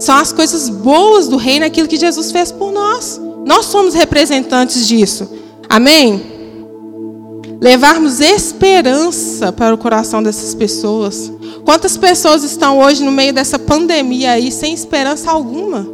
São 0.00 0.16
as 0.16 0.32
coisas 0.32 0.70
boas 0.70 1.28
do 1.28 1.36
reino, 1.36 1.66
aquilo 1.66 1.86
que 1.86 1.98
Jesus 1.98 2.32
fez 2.32 2.50
por 2.50 2.72
nós. 2.72 3.20
Nós 3.44 3.66
somos 3.66 3.92
representantes 3.92 4.88
disso. 4.88 5.28
Amém? 5.68 6.20
Levarmos 7.60 8.20
esperança 8.20 9.52
para 9.52 9.74
o 9.74 9.78
coração 9.78 10.22
dessas 10.22 10.54
pessoas. 10.54 11.30
Quantas 11.66 11.98
pessoas 11.98 12.42
estão 12.42 12.78
hoje 12.78 13.04
no 13.04 13.12
meio 13.12 13.34
dessa 13.34 13.58
pandemia 13.58 14.32
aí 14.32 14.50
sem 14.50 14.72
esperança 14.72 15.30
alguma? 15.30 15.86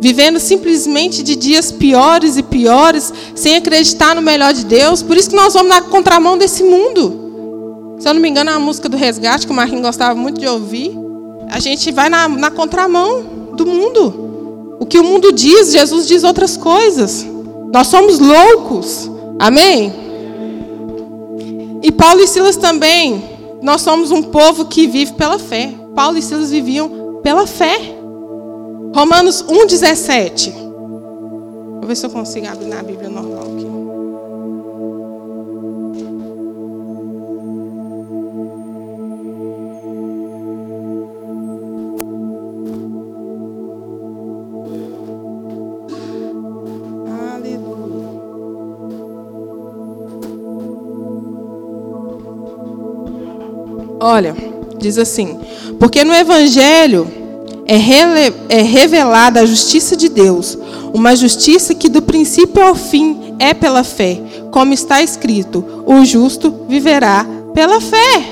Vivendo 0.00 0.38
simplesmente 0.38 1.20
de 1.24 1.34
dias 1.34 1.72
piores 1.72 2.36
e 2.36 2.44
piores, 2.44 3.12
sem 3.34 3.56
acreditar 3.56 4.14
no 4.14 4.22
melhor 4.22 4.54
de 4.54 4.64
Deus. 4.64 5.02
Por 5.02 5.16
isso 5.16 5.30
que 5.30 5.36
nós 5.36 5.54
vamos 5.54 5.68
na 5.68 5.82
contramão 5.82 6.38
desse 6.38 6.62
mundo. 6.62 7.96
Se 7.98 8.08
eu 8.08 8.14
não 8.14 8.20
me 8.20 8.28
engano, 8.28 8.50
é 8.50 8.52
uma 8.52 8.64
música 8.64 8.88
do 8.88 8.96
Resgate, 8.96 9.44
que 9.44 9.52
o 9.52 9.56
Marquinhos 9.56 9.82
gostava 9.82 10.14
muito 10.14 10.40
de 10.40 10.46
ouvir. 10.46 10.96
A 11.50 11.58
gente 11.58 11.90
vai 11.90 12.08
na, 12.08 12.28
na 12.28 12.50
contramão 12.50 13.39
do 13.64 13.66
mundo. 13.66 14.76
O 14.80 14.86
que 14.86 14.98
o 14.98 15.04
mundo 15.04 15.32
diz, 15.32 15.72
Jesus 15.72 16.06
diz 16.06 16.24
outras 16.24 16.56
coisas. 16.56 17.26
Nós 17.72 17.86
somos 17.86 18.18
loucos. 18.18 19.10
Amém? 19.38 19.92
E 21.82 21.92
Paulo 21.92 22.20
e 22.20 22.26
Silas 22.26 22.56
também, 22.56 23.22
nós 23.62 23.82
somos 23.82 24.10
um 24.10 24.22
povo 24.22 24.66
que 24.66 24.86
vive 24.86 25.12
pela 25.12 25.38
fé. 25.38 25.72
Paulo 25.94 26.18
e 26.18 26.22
Silas 26.22 26.50
viviam 26.50 27.20
pela 27.22 27.46
fé. 27.46 27.78
Romanos 28.94 29.44
1,17. 29.44 30.52
Vou 30.52 31.86
ver 31.86 31.96
se 31.96 32.04
eu 32.04 32.10
consigo 32.10 32.46
abrir 32.46 32.66
na 32.66 32.82
Bíblia 32.82 33.08
normal 33.08 33.42
aqui. 33.42 33.89
Olha, 54.00 54.34
diz 54.78 54.96
assim: 54.96 55.38
porque 55.78 56.02
no 56.04 56.14
Evangelho 56.14 57.06
é, 57.66 57.76
rele, 57.76 58.34
é 58.48 58.62
revelada 58.62 59.40
a 59.40 59.46
justiça 59.46 59.94
de 59.94 60.08
Deus, 60.08 60.58
uma 60.92 61.14
justiça 61.14 61.74
que 61.74 61.88
do 61.88 62.02
princípio 62.02 62.62
ao 62.62 62.74
fim 62.74 63.34
é 63.38 63.54
pela 63.54 63.84
fé, 63.84 64.18
como 64.50 64.72
está 64.72 65.02
escrito: 65.02 65.84
o 65.86 66.04
justo 66.04 66.64
viverá 66.68 67.26
pela 67.54 67.80
fé. 67.80 68.24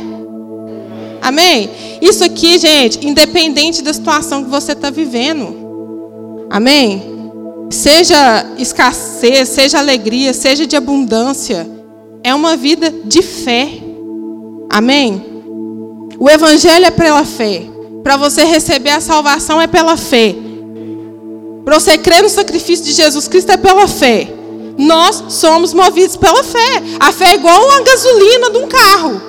Amém? 1.21 1.69
Isso 2.01 2.25
aqui, 2.25 2.59
gente, 2.59 3.07
independente 3.07 3.83
da 3.83 3.93
situação 3.93 4.45
que 4.45 4.51
você 4.51 4.73
está 4.73 4.89
vivendo. 4.89 6.47
Amém? 6.49 7.03
Seja 7.71 8.47
escassez, 8.57 9.49
seja 9.49 9.79
alegria, 9.79 10.33
seja 10.33 10.67
de 10.67 10.75
abundância, 10.75 11.69
é 12.25 12.35
uma 12.35 12.57
vida 12.57 12.91
de 13.05 13.21
fé. 13.21 13.69
Amém? 14.71 15.28
O 16.19 16.29
evangelho 16.29 16.87
é 16.87 16.91
pela 16.91 17.25
fé. 17.25 17.63
Para 18.03 18.17
você 18.17 18.45
receber 18.45 18.91
a 18.91 19.01
salvação 19.01 19.61
é 19.61 19.67
pela 19.67 19.97
fé. 19.97 20.35
Para 21.65 21.79
você 21.79 21.99
crer 21.99 22.23
no 22.23 22.29
sacrifício 22.29 22.85
de 22.85 22.93
Jesus 22.93 23.29
Cristo 23.29 23.53
é 23.53 23.57
pela 23.57 23.87
fé. 23.87 24.29
Nós 24.77 25.25
somos 25.29 25.75
movidos 25.75 26.17
pela 26.17 26.43
fé. 26.43 26.83
A 26.99 27.13
fé 27.13 27.33
é 27.33 27.35
igual 27.35 27.71
a 27.73 27.81
gasolina 27.81 28.51
de 28.51 28.59
um 28.59 28.69
carro. 28.69 29.23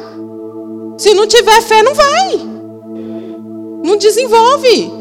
Se 0.97 1.13
não 1.13 1.27
tiver 1.27 1.61
fé, 1.61 1.83
não 1.83 1.93
vai. 1.93 2.39
Não 3.83 3.97
desenvolve. 3.97 4.91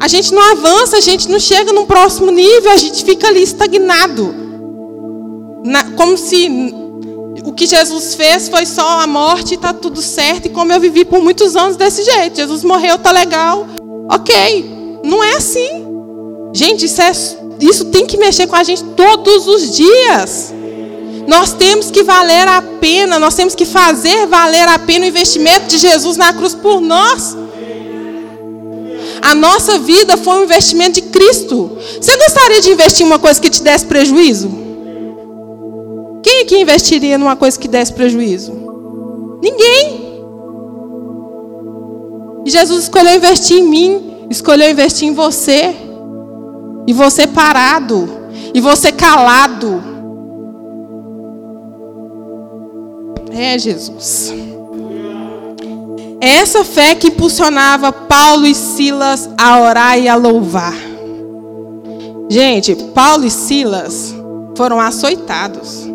A 0.00 0.08
gente 0.08 0.34
não 0.34 0.42
avança, 0.52 0.98
a 0.98 1.00
gente 1.00 1.28
não 1.28 1.38
chega 1.38 1.72
num 1.72 1.86
próximo 1.86 2.30
nível, 2.30 2.70
a 2.70 2.76
gente 2.76 3.04
fica 3.04 3.28
ali 3.28 3.42
estagnado. 3.42 4.34
Na, 5.64 5.84
como 5.92 6.16
se 6.16 6.46
o 7.46 7.52
que 7.52 7.64
Jesus 7.64 8.16
fez 8.16 8.48
foi 8.48 8.66
só 8.66 8.98
a 8.98 9.06
morte 9.06 9.52
e 9.52 9.54
está 9.54 9.72
tudo 9.72 10.02
certo. 10.02 10.46
E 10.46 10.48
como 10.48 10.72
eu 10.72 10.80
vivi 10.80 11.04
por 11.04 11.22
muitos 11.22 11.54
anos 11.54 11.76
desse 11.76 12.02
jeito. 12.02 12.34
Jesus 12.34 12.64
morreu, 12.64 12.98
tá 12.98 13.12
legal. 13.12 13.68
Ok. 14.10 14.98
Não 15.04 15.22
é 15.22 15.36
assim. 15.36 15.86
Gente, 16.52 16.86
isso, 16.86 17.00
é, 17.00 17.12
isso 17.60 17.84
tem 17.84 18.04
que 18.04 18.16
mexer 18.16 18.48
com 18.48 18.56
a 18.56 18.64
gente 18.64 18.82
todos 18.96 19.46
os 19.46 19.76
dias. 19.76 20.52
Nós 21.28 21.52
temos 21.52 21.88
que 21.88 22.02
valer 22.02 22.48
a 22.48 22.60
pena, 22.60 23.16
nós 23.20 23.36
temos 23.36 23.54
que 23.54 23.64
fazer 23.64 24.26
valer 24.26 24.66
a 24.66 24.78
pena 24.80 25.04
o 25.04 25.08
investimento 25.08 25.68
de 25.68 25.78
Jesus 25.78 26.16
na 26.16 26.32
cruz 26.32 26.52
por 26.52 26.80
nós. 26.80 27.36
A 29.22 29.36
nossa 29.36 29.78
vida 29.78 30.16
foi 30.16 30.40
um 30.40 30.44
investimento 30.44 31.00
de 31.00 31.02
Cristo. 31.02 31.78
Você 32.00 32.16
gostaria 32.16 32.60
de 32.60 32.70
investir 32.72 33.06
em 33.06 33.08
uma 33.08 33.20
coisa 33.20 33.40
que 33.40 33.48
te 33.48 33.62
desse 33.62 33.84
prejuízo? 33.84 34.65
Quem 36.26 36.44
que 36.44 36.58
investiria 36.58 37.16
numa 37.16 37.36
coisa 37.36 37.56
que 37.56 37.68
desse 37.68 37.92
prejuízo? 37.92 38.52
Ninguém. 39.40 40.24
E 42.44 42.50
Jesus 42.50 42.82
escolheu 42.82 43.14
investir 43.14 43.58
em 43.58 43.68
mim, 43.68 44.26
escolheu 44.28 44.68
investir 44.68 45.06
em 45.06 45.14
você. 45.14 45.72
E 46.84 46.92
você 46.92 47.28
parado, 47.28 48.08
e 48.52 48.60
você 48.60 48.90
calado. 48.90 49.80
É 53.30 53.56
Jesus. 53.56 54.34
É 56.20 56.28
essa 56.28 56.64
fé 56.64 56.96
que 56.96 57.06
impulsionava 57.06 57.92
Paulo 57.92 58.48
e 58.48 58.54
Silas 58.54 59.30
a 59.38 59.60
orar 59.60 59.96
e 59.96 60.08
a 60.08 60.16
louvar. 60.16 60.74
Gente, 62.28 62.74
Paulo 62.92 63.24
e 63.24 63.30
Silas 63.30 64.12
foram 64.56 64.80
açoitados. 64.80 65.94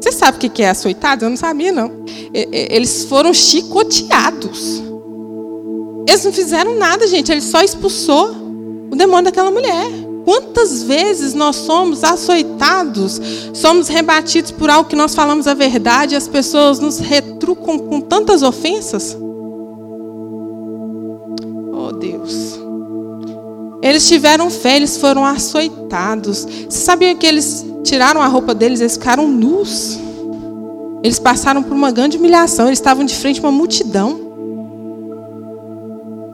Você 0.00 0.12
sabe 0.12 0.38
o 0.38 0.50
que 0.50 0.62
é 0.62 0.70
açoitado? 0.70 1.24
Eu 1.24 1.30
não 1.30 1.36
sabia, 1.36 1.70
não. 1.70 2.04
Eles 2.32 3.04
foram 3.04 3.34
chicoteados. 3.34 4.82
Eles 6.08 6.24
não 6.24 6.32
fizeram 6.32 6.78
nada, 6.78 7.06
gente. 7.06 7.30
Ele 7.30 7.42
só 7.42 7.62
expulsou 7.62 8.30
o 8.90 8.96
demônio 8.96 9.24
daquela 9.24 9.50
mulher. 9.50 9.90
Quantas 10.24 10.82
vezes 10.82 11.34
nós 11.34 11.56
somos 11.56 12.04
açoitados, 12.04 13.20
somos 13.54 13.88
rebatidos 13.88 14.50
por 14.50 14.70
algo 14.70 14.88
que 14.88 14.96
nós 14.96 15.14
falamos 15.14 15.46
a 15.46 15.54
verdade 15.54 16.14
e 16.14 16.16
as 16.16 16.28
pessoas 16.28 16.78
nos 16.78 16.98
retrucam 16.98 17.78
com 17.78 18.00
tantas 18.00 18.42
ofensas? 18.42 19.16
Oh, 21.72 21.92
Deus. 21.92 22.58
Eles 23.82 24.06
tiveram 24.06 24.50
fé, 24.50 24.76
eles 24.76 24.98
foram 24.98 25.24
açoitados. 25.24 26.46
Você 26.68 26.84
sabia 26.84 27.14
que 27.14 27.26
eles 27.26 27.64
tiraram 27.82 28.20
a 28.20 28.26
roupa 28.26 28.54
deles, 28.54 28.80
eles 28.80 28.94
ficaram 28.94 29.28
nus? 29.28 29.98
Eles 31.02 31.18
passaram 31.18 31.62
por 31.62 31.72
uma 31.72 31.90
grande 31.90 32.18
humilhação, 32.18 32.66
eles 32.66 32.78
estavam 32.78 33.04
de 33.04 33.14
frente 33.14 33.40
a 33.40 33.44
uma 33.44 33.52
multidão. 33.52 34.20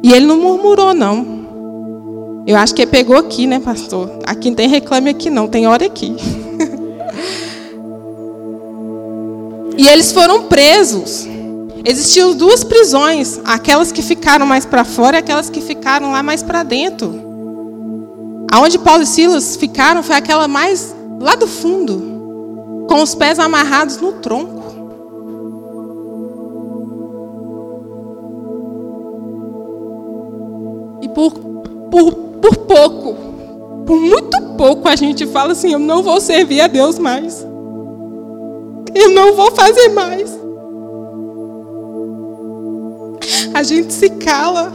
E 0.02 0.12
ele 0.12 0.26
não 0.26 0.36
murmurou, 0.36 0.92
não. 0.94 2.44
Eu 2.46 2.56
acho 2.56 2.74
que 2.74 2.82
ele 2.82 2.90
pegou 2.90 3.16
aqui, 3.16 3.46
né, 3.46 3.60
pastor? 3.60 4.10
Aqui 4.24 4.50
não 4.50 4.56
tem 4.56 4.68
reclame 4.68 5.10
aqui, 5.10 5.30
não, 5.30 5.48
tem 5.48 5.66
hora 5.66 5.86
aqui. 5.86 6.14
e 9.76 9.86
eles 9.86 10.12
foram 10.12 10.44
presos. 10.44 11.26
Existiam 11.84 12.34
duas 12.34 12.64
prisões, 12.64 13.38
aquelas 13.44 13.92
que 13.92 14.02
ficaram 14.02 14.44
mais 14.44 14.64
para 14.64 14.84
fora 14.84 15.16
e 15.16 15.20
aquelas 15.20 15.48
que 15.48 15.60
ficaram 15.60 16.10
lá 16.10 16.20
mais 16.20 16.42
para 16.42 16.64
dentro. 16.64 17.24
Aonde 18.50 18.78
Paulo 18.78 19.04
e 19.04 19.06
Silas 19.06 19.54
ficaram 19.54 20.02
foi 20.02 20.16
aquela 20.16 20.48
mais 20.48 20.95
lá 21.20 21.34
do 21.34 21.46
fundo, 21.46 22.86
com 22.88 23.02
os 23.02 23.14
pés 23.14 23.38
amarrados 23.38 23.96
no 23.98 24.12
tronco. 24.12 24.64
E 31.02 31.08
por, 31.08 31.32
por, 31.90 32.12
por 32.14 32.56
pouco, 32.56 33.16
por 33.86 34.00
muito 34.00 34.42
pouco, 34.56 34.88
a 34.88 34.96
gente 34.96 35.26
fala 35.26 35.52
assim: 35.52 35.72
eu 35.72 35.78
não 35.78 36.02
vou 36.02 36.20
servir 36.20 36.60
a 36.60 36.66
Deus 36.66 36.98
mais. 36.98 37.46
Eu 38.94 39.10
não 39.10 39.34
vou 39.34 39.50
fazer 39.50 39.88
mais. 39.90 40.46
a 43.56 43.62
gente 43.62 43.90
se 43.92 44.10
cala. 44.10 44.70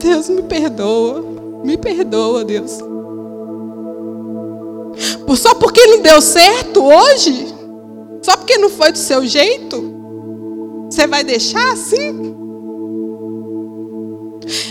Deus 0.00 0.30
me 0.30 0.42
perdoa, 0.42 1.22
me 1.62 1.76
perdoa, 1.76 2.42
Deus. 2.42 2.89
Só 5.36 5.54
porque 5.54 5.86
não 5.86 6.00
deu 6.00 6.20
certo 6.20 6.84
hoje, 6.84 7.46
só 8.22 8.36
porque 8.36 8.58
não 8.58 8.68
foi 8.68 8.92
do 8.92 8.98
seu 8.98 9.24
jeito, 9.24 9.82
você 10.90 11.06
vai 11.06 11.24
deixar 11.24 11.72
assim? 11.72 12.34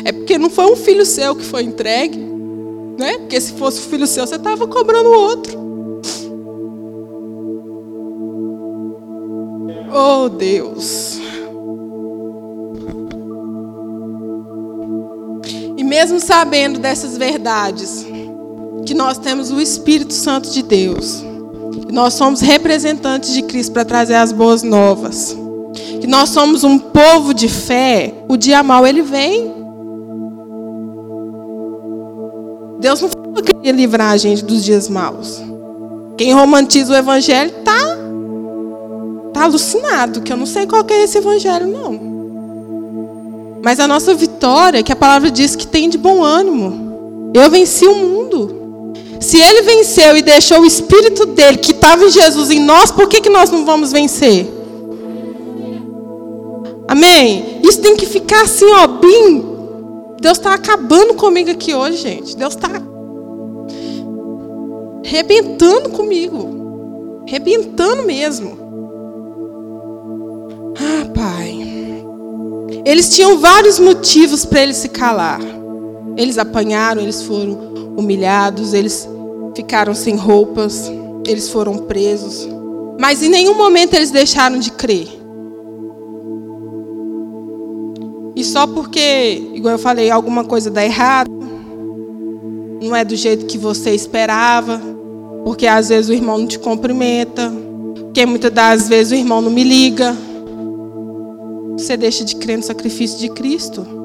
É 0.04 0.12
porque 0.12 0.38
não 0.38 0.50
foi 0.50 0.66
um 0.72 0.76
filho 0.76 1.06
seu 1.06 1.36
que 1.36 1.44
foi 1.44 1.64
entregue, 1.64 2.20
né? 2.98 3.18
Porque 3.20 3.40
se 3.40 3.54
fosse 3.54 3.80
um 3.80 3.90
filho 3.90 4.08
seu, 4.08 4.28
você 4.28 4.36
estava 4.36 4.68
cobrando 4.68 5.10
outro. 5.10 5.60
Oh, 9.92 10.30
Deus. 10.30 11.20
mesmo 15.90 16.20
sabendo 16.20 16.80
dessas 16.80 17.18
verdades, 17.18 18.06
que 18.90 18.96
nós 18.96 19.20
temos 19.20 19.52
o 19.52 19.62
Espírito 19.62 20.16
Santo 20.16 20.50
de 20.50 20.64
Deus, 20.64 21.24
que 21.86 21.94
nós 21.94 22.16
somos 22.16 22.42
representantes 22.42 23.32
de 23.32 23.44
Cristo 23.44 23.72
para 23.72 23.86
trazer 23.86 24.16
as 24.16 24.32
boas 24.32 24.64
novas, 24.64 25.38
que 26.02 26.08
nós 26.08 26.30
somos 26.30 26.64
um 26.64 26.80
povo 26.80 27.32
de 27.32 27.48
fé, 27.48 28.16
o 28.28 28.36
dia 28.36 28.64
mal 28.64 28.88
ele 28.88 29.04
vem. 29.04 29.54
Deus 32.80 33.00
não 33.00 33.10
falou 33.10 33.36
que 33.36 33.54
queria 33.54 33.72
livrar 33.72 34.10
a 34.10 34.18
gente 34.18 34.44
dos 34.44 34.66
dias 34.66 34.90
maus. 34.90 35.40
Quem 36.18 36.34
romantiza 36.34 36.92
o 36.92 36.98
evangelho 36.98 37.52
tá 37.64 37.96
tá 39.32 39.44
alucinado, 39.44 40.22
que 40.22 40.34
eu 40.34 40.38
não 40.38 40.48
sei 40.48 40.66
qual 40.66 40.84
é 40.90 41.04
esse 41.04 41.20
evangelho 41.20 41.68
não. 41.68 43.60
Mas 43.64 43.80
a 43.80 43.88
nossa 43.88 44.16
vitória, 44.16 44.82
que 44.82 44.92
a 44.92 44.96
palavra 44.96 45.30
diz 45.30 45.56
que 45.56 45.68
tem 45.68 45.88
de 45.92 45.98
bom 46.00 46.24
ânimo. 46.24 47.32
Eu 47.36 47.52
venci 47.52 47.86
o 47.86 47.94
mundo. 47.94 48.59
Se 49.20 49.38
ele 49.38 49.62
venceu 49.64 50.16
e 50.16 50.22
deixou 50.22 50.62
o 50.62 50.66
espírito 50.66 51.26
dele, 51.26 51.58
que 51.58 51.72
estava 51.72 52.06
em 52.06 52.10
Jesus, 52.10 52.50
em 52.50 52.60
nós, 52.60 52.92
por 52.92 53.08
que, 53.08 53.20
que 53.20 53.30
nós 53.30 53.50
não 53.50 53.66
vamos 53.66 53.92
vencer? 53.92 54.48
Amém? 56.88 57.60
Isso 57.64 57.82
tem 57.82 57.96
que 57.96 58.06
ficar 58.06 58.44
assim, 58.44 58.66
ó, 58.66 58.88
bem. 58.88 59.46
Deus 60.22 60.38
está 60.38 60.54
acabando 60.54 61.14
comigo 61.14 61.52
aqui 61.52 61.74
hoje, 61.74 61.98
gente. 61.98 62.36
Deus 62.36 62.56
está 62.56 62.70
rebentando 65.04 65.90
comigo. 65.90 67.24
Rebentando 67.28 68.06
mesmo. 68.06 68.58
Ah, 70.78 71.06
Pai. 71.14 71.60
Eles 72.86 73.10
tinham 73.10 73.38
vários 73.38 73.80
motivos 73.80 74.46
para 74.46 74.64
eles 74.64 74.78
se 74.78 74.90
calar. 74.90 75.40
Eles 76.18 76.38
apanharam, 76.38 77.02
eles 77.02 77.22
foram 77.22 77.69
humilhados, 78.00 78.74
eles 78.74 79.08
ficaram 79.56 79.94
sem 79.94 80.16
roupas, 80.16 80.92
eles 81.26 81.50
foram 81.50 81.78
presos. 81.78 82.48
Mas 83.00 83.22
em 83.24 83.30
nenhum 83.30 83.56
momento 83.56 83.94
eles 83.94 84.12
deixaram 84.12 84.60
de 84.60 84.72
crer. 84.72 85.08
E 88.36 88.44
só 88.44 88.66
porque, 88.66 89.52
igual 89.54 89.74
eu 89.74 89.80
falei, 89.80 90.10
alguma 90.10 90.44
coisa 90.44 90.72
dá 90.72 90.84
errado, 90.84 91.30
não 92.82 92.96
é 92.96 93.04
do 93.04 93.16
jeito 93.16 93.46
que 93.46 93.58
você 93.58 93.92
esperava, 93.92 94.82
porque 95.44 95.68
às 95.68 95.90
vezes 95.90 96.10
o 96.10 96.14
irmão 96.14 96.38
não 96.38 96.48
te 96.48 96.58
cumprimenta, 96.58 97.52
porque 97.96 98.26
muitas 98.26 98.52
das 98.52 98.88
vezes 98.88 99.12
o 99.12 99.16
irmão 99.16 99.42
não 99.42 99.52
me 99.52 99.64
liga, 99.64 100.16
você 101.78 101.96
deixa 101.98 102.24
de 102.24 102.36
crer 102.36 102.58
no 102.58 102.64
sacrifício 102.64 103.20
de 103.20 103.30
Cristo. 103.30 103.99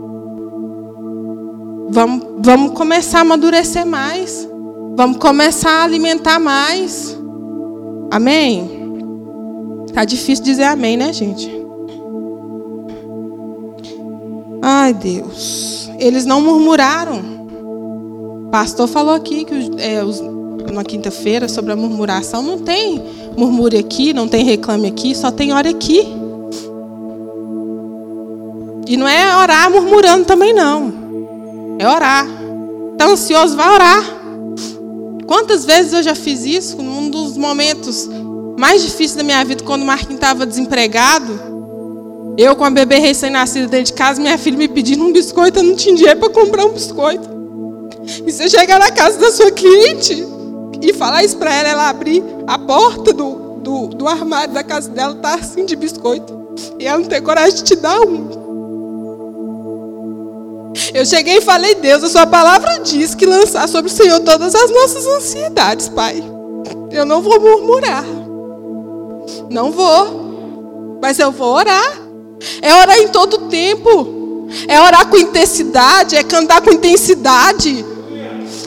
Vamos, 1.88 2.26
vamos 2.38 2.72
começar 2.72 3.18
a 3.18 3.22
amadurecer 3.22 3.86
mais. 3.86 4.48
Vamos 4.96 5.18
começar 5.18 5.70
a 5.70 5.84
alimentar 5.84 6.38
mais. 6.38 7.18
Amém? 8.10 8.84
Tá 9.92 10.04
difícil 10.04 10.44
dizer 10.44 10.64
amém, 10.64 10.96
né, 10.96 11.12
gente? 11.12 11.50
Ai, 14.62 14.94
Deus. 14.94 15.90
Eles 15.98 16.24
não 16.24 16.40
murmuraram. 16.40 17.20
O 18.46 18.50
pastor 18.50 18.88
falou 18.88 19.14
aqui 19.14 19.44
que 19.44 19.54
é, 19.78 20.02
os, 20.02 20.20
na 20.72 20.82
quinta-feira 20.84 21.48
sobre 21.48 21.72
a 21.72 21.76
murmuração. 21.76 22.42
Não 22.42 22.58
tem 22.58 23.02
murmure 23.36 23.76
aqui, 23.76 24.12
não 24.12 24.26
tem 24.26 24.44
reclame 24.44 24.88
aqui, 24.88 25.14
só 25.14 25.30
tem 25.30 25.52
hora 25.52 25.68
aqui. 25.68 26.06
E 28.86 28.96
não 28.96 29.08
é 29.08 29.36
orar 29.36 29.70
murmurando 29.70 30.24
também, 30.24 30.52
não. 30.52 31.03
É 31.84 31.88
orar. 31.88 32.26
Está 32.92 33.08
ansioso, 33.08 33.54
vai 33.56 33.68
orar. 33.68 34.02
Quantas 35.26 35.66
vezes 35.66 35.92
eu 35.92 36.02
já 36.02 36.14
fiz 36.14 36.42
isso? 36.42 36.78
Num 36.78 37.10
dos 37.10 37.36
momentos 37.36 38.08
mais 38.58 38.82
difíceis 38.82 39.16
da 39.16 39.22
minha 39.22 39.44
vida, 39.44 39.62
quando 39.62 39.82
o 39.82 39.84
Marquinhos 39.84 40.14
estava 40.14 40.46
desempregado. 40.46 41.38
Eu 42.38 42.56
com 42.56 42.64
a 42.64 42.70
bebê 42.70 42.96
recém-nascida 42.96 43.68
dentro 43.68 43.92
de 43.92 43.92
casa, 43.92 44.18
minha 44.18 44.38
filha 44.38 44.56
me 44.56 44.66
pedindo 44.66 45.04
um 45.04 45.12
biscoito, 45.12 45.58
eu 45.58 45.62
não 45.62 45.76
tinha 45.76 45.94
dinheiro 45.94 46.18
para 46.18 46.30
comprar 46.30 46.64
um 46.64 46.72
biscoito. 46.72 47.28
E 48.26 48.32
você 48.32 48.48
chegar 48.48 48.78
na 48.78 48.90
casa 48.90 49.18
da 49.18 49.30
sua 49.30 49.50
cliente 49.50 50.26
e 50.80 50.90
falar 50.94 51.22
isso 51.22 51.36
para 51.36 51.54
ela, 51.54 51.68
ela 51.68 51.88
abrir 51.90 52.24
a 52.46 52.58
porta 52.58 53.12
do, 53.12 53.58
do, 53.58 53.88
do 53.88 54.08
armário 54.08 54.54
da 54.54 54.64
casa 54.64 54.88
dela, 54.88 55.16
tá 55.16 55.34
assim 55.34 55.66
de 55.66 55.76
biscoito. 55.76 56.46
E 56.78 56.86
ela 56.86 56.98
não 56.98 57.04
tem 57.06 57.20
coragem 57.20 57.56
de 57.56 57.62
te 57.62 57.76
dar 57.76 58.00
um. 58.00 58.43
Eu 60.92 61.04
cheguei 61.06 61.38
e 61.38 61.40
falei, 61.40 61.74
Deus, 61.76 62.02
a 62.02 62.08
sua 62.08 62.26
palavra 62.26 62.80
diz 62.80 63.14
que 63.14 63.26
lançar 63.26 63.68
sobre 63.68 63.90
o 63.90 63.94
Senhor 63.94 64.20
todas 64.20 64.54
as 64.54 64.70
nossas 64.70 65.06
ansiedades, 65.06 65.88
Pai. 65.88 66.22
Eu 66.90 67.04
não 67.04 67.22
vou 67.22 67.40
murmurar. 67.40 68.04
Não 69.50 69.70
vou. 69.70 70.98
Mas 71.00 71.18
eu 71.18 71.30
vou 71.30 71.54
orar. 71.54 72.00
É 72.60 72.74
orar 72.74 72.98
em 72.98 73.08
todo 73.08 73.48
tempo. 73.48 74.48
É 74.68 74.80
orar 74.80 75.06
com 75.08 75.16
intensidade, 75.16 76.16
é 76.16 76.22
cantar 76.22 76.60
com 76.60 76.70
intensidade. 76.70 77.84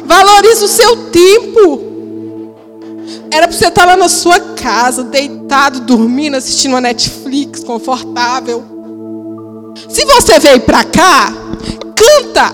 Valorize 0.04 0.64
o 0.64 0.68
seu 0.68 1.10
tempo. 1.10 1.88
Era 3.32 3.48
para 3.48 3.58
você 3.58 3.68
estar 3.68 3.86
lá 3.86 3.96
na 3.96 4.10
sua 4.10 4.40
casa, 4.40 5.04
deitado, 5.04 5.82
dormindo, 5.82 6.38
assistindo 6.38 6.72
uma 6.72 6.82
Netflix, 6.82 7.64
confortável. 7.64 8.64
Se 9.90 10.06
você 10.06 10.40
veio 10.40 10.62
para 10.62 10.84
cá, 10.84 11.32
canta, 11.98 12.52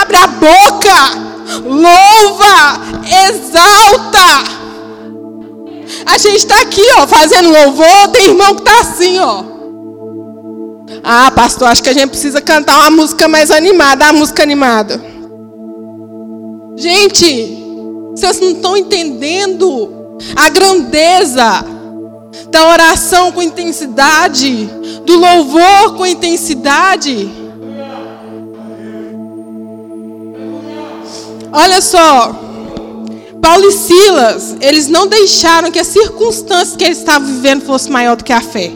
abre 0.00 0.16
a 0.16 0.26
boca, 0.26 1.32
louva, 1.64 2.80
exalta. 3.26 4.62
A 6.06 6.18
gente 6.18 6.38
está 6.38 6.60
aqui, 6.60 6.82
ó, 6.98 7.06
fazendo 7.06 7.50
louvor. 7.50 8.08
Tem 8.12 8.26
irmão 8.26 8.54
que 8.54 8.60
está 8.60 8.80
assim, 8.80 9.18
ó. 9.18 9.44
Ah, 11.02 11.32
pastor, 11.34 11.68
acho 11.68 11.82
que 11.82 11.88
a 11.88 11.94
gente 11.94 12.10
precisa 12.10 12.40
cantar 12.40 12.80
uma 12.80 12.90
música 12.90 13.26
mais 13.28 13.50
animada. 13.50 14.06
A 14.06 14.12
música 14.12 14.42
animada. 14.42 15.00
Gente, 16.76 17.58
vocês 18.10 18.40
não 18.40 18.50
estão 18.50 18.76
entendendo 18.76 20.16
a 20.36 20.48
grandeza 20.48 21.64
da 22.50 22.68
oração 22.68 23.32
com 23.32 23.42
intensidade, 23.42 24.68
do 25.04 25.18
louvor 25.18 25.96
com 25.96 26.06
intensidade. 26.06 27.41
Olha 31.52 31.82
só, 31.82 32.34
Paulo 33.42 33.68
e 33.68 33.72
Silas, 33.72 34.56
eles 34.60 34.88
não 34.88 35.06
deixaram 35.06 35.70
que 35.70 35.78
as 35.78 35.88
circunstâncias 35.88 36.76
que 36.76 36.84
eles 36.84 36.98
estavam 36.98 37.28
vivendo 37.28 37.64
fossem 37.66 37.92
maior 37.92 38.16
do 38.16 38.24
que 38.24 38.32
a 38.32 38.40
fé. 38.40 38.72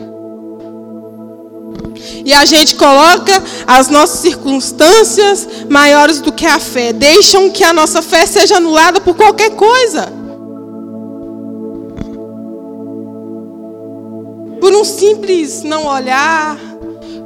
E 2.25 2.33
a 2.33 2.45
gente 2.45 2.75
coloca 2.75 3.43
as 3.67 3.89
nossas 3.89 4.21
circunstâncias 4.21 5.47
maiores 5.71 6.21
do 6.21 6.33
que 6.33 6.45
a 6.45 6.59
fé. 6.59 6.93
Deixam 6.93 7.49
que 7.51 7.63
a 7.63 7.73
nossa 7.73 8.03
fé 8.03 8.27
seja 8.27 8.57
anulada 8.57 9.01
por 9.01 9.17
qualquer 9.17 9.51
coisa. 9.51 10.13
Por 14.61 14.73
um 14.75 14.85
simples 14.85 15.63
não 15.63 15.87
olhar, 15.87 16.59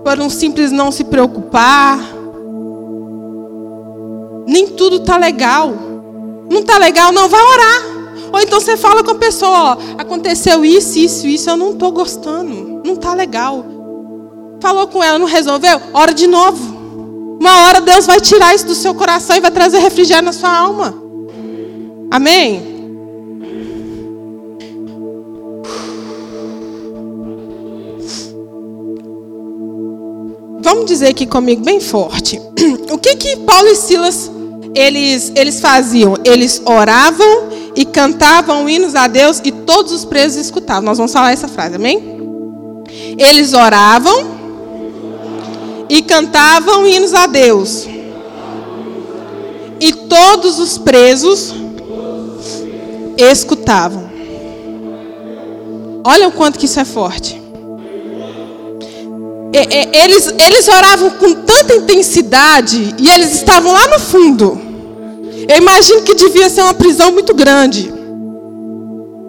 por 0.04 0.20
um 0.20 0.28
simples 0.28 0.70
não 0.70 0.92
se 0.92 1.04
preocupar. 1.04 1.98
Nem 4.50 4.66
tudo 4.66 4.96
está 4.96 5.16
legal. 5.16 5.72
Não 6.50 6.58
está 6.58 6.76
legal, 6.76 7.12
não, 7.12 7.28
vai 7.28 7.40
orar. 7.40 7.82
Ou 8.32 8.40
então 8.40 8.58
você 8.58 8.76
fala 8.76 9.04
com 9.04 9.12
a 9.12 9.14
pessoa, 9.14 9.52
ó, 9.52 9.76
aconteceu 9.96 10.64
isso, 10.64 10.98
isso, 10.98 11.28
isso, 11.28 11.48
eu 11.48 11.56
não 11.56 11.70
estou 11.70 11.92
gostando. 11.92 12.82
Não 12.84 12.94
está 12.94 13.14
legal. 13.14 13.64
Falou 14.60 14.88
com 14.88 15.04
ela, 15.04 15.20
não 15.20 15.26
resolveu? 15.28 15.80
Ora 15.94 16.12
de 16.12 16.26
novo. 16.26 16.80
Uma 17.40 17.66
hora 17.66 17.80
Deus 17.80 18.06
vai 18.06 18.20
tirar 18.20 18.52
isso 18.52 18.66
do 18.66 18.74
seu 18.74 18.92
coração 18.92 19.36
e 19.36 19.40
vai 19.40 19.52
trazer 19.52 19.78
refrigério 19.78 20.24
na 20.24 20.32
sua 20.32 20.52
alma. 20.52 21.00
Amém? 22.10 22.68
Vamos 30.60 30.86
dizer 30.86 31.06
aqui 31.06 31.24
comigo 31.24 31.62
bem 31.62 31.78
forte. 31.78 32.40
O 32.90 32.98
que 32.98 33.14
que 33.14 33.36
Paulo 33.36 33.68
e 33.68 33.76
Silas 33.76 34.30
eles 34.74 35.32
eles 35.34 35.60
faziam? 35.60 36.16
Eles 36.24 36.62
oravam 36.64 37.48
e 37.74 37.84
cantavam 37.84 38.68
hinos 38.68 38.94
a 38.94 39.06
Deus 39.06 39.40
e 39.44 39.50
todos 39.50 39.92
os 39.92 40.04
presos 40.04 40.38
escutavam. 40.38 40.82
Nós 40.82 40.98
vamos 40.98 41.12
falar 41.12 41.32
essa 41.32 41.48
frase, 41.48 41.76
amém? 41.76 42.20
Eles 43.18 43.52
oravam 43.52 44.38
e 45.88 46.02
cantavam 46.02 46.86
hinos 46.86 47.14
a 47.14 47.26
Deus. 47.26 47.86
E 49.80 49.92
todos 49.92 50.58
os 50.58 50.76
presos 50.78 51.54
escutavam. 53.16 54.10
Olha 56.04 56.28
o 56.28 56.32
quanto 56.32 56.58
que 56.58 56.66
isso 56.66 56.80
é 56.80 56.84
forte. 56.84 57.39
Eles, 59.52 60.32
eles 60.38 60.68
oravam 60.68 61.10
com 61.10 61.34
tanta 61.34 61.74
intensidade 61.74 62.94
e 62.98 63.08
eles 63.08 63.34
estavam 63.34 63.72
lá 63.72 63.86
no 63.88 63.98
fundo. 63.98 64.60
Eu 65.48 65.56
imagino 65.56 66.02
que 66.02 66.14
devia 66.14 66.48
ser 66.48 66.62
uma 66.62 66.74
prisão 66.74 67.10
muito 67.10 67.34
grande. 67.34 67.92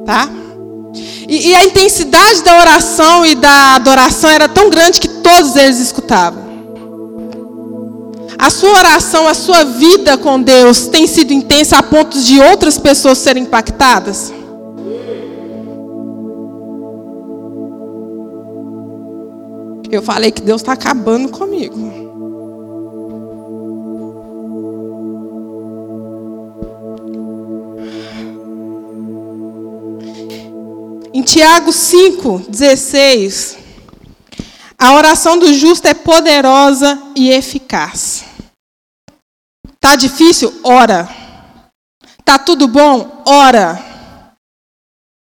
Tá? 0.05 0.29
E, 1.27 1.49
e 1.49 1.55
a 1.55 1.65
intensidade 1.65 2.43
da 2.43 2.59
oração 2.59 3.25
e 3.25 3.33
da 3.33 3.75
adoração 3.75 4.29
era 4.29 4.47
tão 4.47 4.69
grande 4.69 4.99
que 4.99 5.07
todos 5.07 5.55
eles 5.55 5.79
escutavam. 5.79 6.51
A 8.37 8.49
sua 8.49 8.71
oração, 8.71 9.27
a 9.27 9.33
sua 9.33 9.63
vida 9.63 10.17
com 10.17 10.41
Deus 10.41 10.87
tem 10.87 11.07
sido 11.07 11.31
intensa 11.31 11.77
a 11.77 11.83
ponto 11.83 12.19
de 12.19 12.39
outras 12.39 12.77
pessoas 12.77 13.17
serem 13.17 13.43
impactadas? 13.43 14.33
Eu 19.91 20.01
falei 20.01 20.31
que 20.31 20.41
Deus 20.41 20.61
está 20.61 20.71
acabando 20.71 21.27
comigo. 21.29 21.75
Em 31.13 31.21
Tiago 31.21 31.73
5, 31.73 32.45
16, 32.47 33.57
a 34.79 34.93
oração 34.93 35.37
do 35.37 35.53
justo 35.53 35.85
é 35.87 35.93
poderosa 35.93 36.97
e 37.13 37.29
eficaz. 37.29 38.23
Tá 39.77 39.97
difícil? 39.97 40.53
Ora. 40.63 41.09
Tá 42.23 42.39
tudo 42.39 42.65
bom? 42.65 43.23
Ora. 43.27 43.90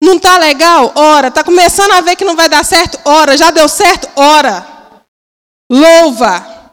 Não 0.07 0.21
tá 0.21 0.38
legal? 0.38 0.92
Ora. 0.95 1.33
Tá 1.33 1.42
começando 1.42 1.90
a 1.90 2.01
ver 2.01 2.14
que 2.14 2.25
não 2.25 2.37
vai 2.37 2.49
dar 2.49 2.64
certo? 2.64 2.97
Ora. 3.05 3.37
Já 3.37 3.51
deu 3.51 3.69
certo? 3.69 4.09
Ora. 4.14 4.64
Louva. 5.69 6.73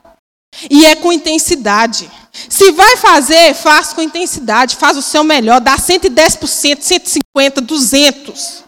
E 0.69 0.85
é 0.85 0.95
com 0.95 1.11
intensidade. 1.11 2.11
Se 2.31 2.71
vai 2.71 2.95
fazer, 2.97 3.55
faz 3.55 3.91
com 3.91 4.01
intensidade, 4.01 4.75
faz 4.75 4.97
o 4.97 5.01
seu 5.01 5.23
melhor, 5.23 5.59
dá 5.59 5.77
110%, 5.77 6.81
150, 6.81 7.61
200. 7.61 8.63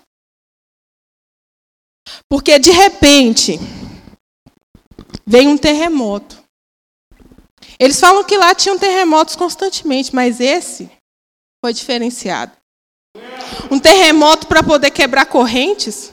Porque 2.29 2.57
de 2.57 2.71
repente 2.71 3.59
vem 5.25 5.47
um 5.47 5.57
terremoto. 5.57 6.43
Eles 7.79 7.99
falam 7.99 8.23
que 8.23 8.37
lá 8.37 8.55
tinham 8.55 8.79
terremotos 8.79 9.35
constantemente, 9.35 10.13
mas 10.13 10.39
esse 10.39 10.89
foi 11.63 11.73
diferenciado. 11.73 12.51
Um 13.71 13.79
terremoto 13.79 14.47
para 14.47 14.63
poder 14.63 14.91
quebrar 14.91 15.25
correntes. 15.25 16.11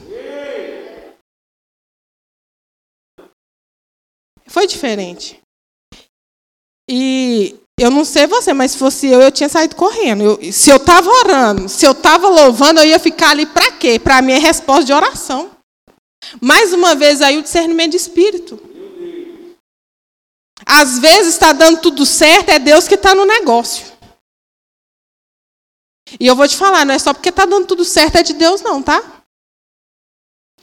Foi 4.47 4.67
diferente. 4.67 5.39
E 6.89 7.55
eu 7.79 7.89
não 7.89 8.05
sei 8.05 8.27
você, 8.27 8.53
mas 8.53 8.71
se 8.71 8.77
fosse 8.77 9.07
eu, 9.07 9.21
eu 9.21 9.31
tinha 9.31 9.49
saído 9.49 9.75
correndo. 9.75 10.23
Eu, 10.23 10.53
se 10.53 10.69
eu 10.69 10.77
estava 10.77 11.09
orando, 11.09 11.67
se 11.67 11.85
eu 11.85 11.91
estava 11.91 12.27
louvando, 12.27 12.79
eu 12.79 12.85
ia 12.85 12.99
ficar 12.99 13.31
ali 13.31 13.45
para 13.45 13.71
quê? 13.71 13.97
Para 13.97 14.17
a 14.17 14.21
minha 14.21 14.39
resposta 14.39 14.85
de 14.85 14.93
oração. 14.93 15.51
Mais 16.39 16.73
uma 16.73 16.95
vez 16.95 17.21
aí 17.21 17.37
o 17.37 17.43
discernimento 17.43 17.91
de 17.91 17.97
espírito. 17.97 18.59
Às 20.65 20.99
vezes 20.99 21.33
está 21.33 21.51
dando 21.51 21.81
tudo 21.81 22.05
certo, 22.05 22.49
é 22.49 22.59
Deus 22.59 22.87
que 22.87 22.95
está 22.95 23.13
no 23.13 23.25
negócio. 23.25 23.92
E 26.19 26.27
eu 26.27 26.35
vou 26.35 26.47
te 26.47 26.55
falar, 26.55 26.85
não 26.85 26.93
é 26.93 26.99
só 26.99 27.13
porque 27.13 27.29
está 27.29 27.45
dando 27.45 27.65
tudo 27.65 27.85
certo, 27.85 28.17
é 28.17 28.23
de 28.23 28.33
Deus, 28.33 28.61
não, 28.61 28.81
tá? 28.81 29.23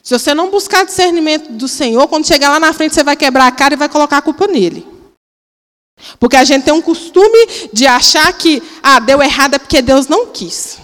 Se 0.03 0.19
você 0.19 0.35
não 0.35 0.51
buscar 0.51 0.85
discernimento 0.85 1.53
do 1.53 1.69
Senhor, 1.69 2.09
quando 2.09 2.27
chegar 2.27 2.51
lá 2.51 2.61
na 2.61 2.73
frente, 2.73 2.95
você 2.95 3.05
vai 3.05 3.17
quebrar 3.17 3.47
a 3.47 3.53
cara 3.53 3.75
e 3.75 3.77
vai 3.77 3.89
colocar 3.89 4.19
a 4.19 4.23
culpa 4.23 4.47
nele. 4.47 4.87
Porque 6.19 6.37
a 6.37 6.45
gente 6.45 6.65
tem 6.65 6.73
um 6.73 6.81
costume 6.81 7.69
de 7.73 7.87
achar 7.87 8.33
que, 8.33 8.63
ah, 8.83 8.99
deu 8.99 9.23
errado 9.23 9.55
é 9.55 9.59
porque 9.59 9.83
Deus 9.83 10.07
não 10.07 10.33
quis. 10.33 10.79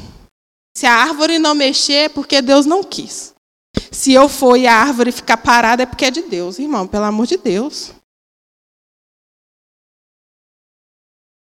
Se 0.77 0.85
a 0.85 0.92
árvore 0.92 1.38
não 1.38 1.55
mexer 1.55 1.95
é 1.95 2.09
porque 2.09 2.42
Deus 2.42 2.66
não 2.66 2.85
quis. 2.85 3.35
Se 3.90 4.12
eu 4.12 4.29
for 4.29 4.57
e 4.57 4.66
a 4.66 4.75
árvore 4.75 5.11
ficar 5.11 5.38
parada 5.38 5.83
é 5.83 5.87
porque 5.87 6.05
é 6.05 6.11
de 6.11 6.23
Deus, 6.23 6.59
irmão, 6.59 6.87
pelo 6.87 7.05
amor 7.05 7.27
de 7.27 7.38
Deus. 7.38 7.92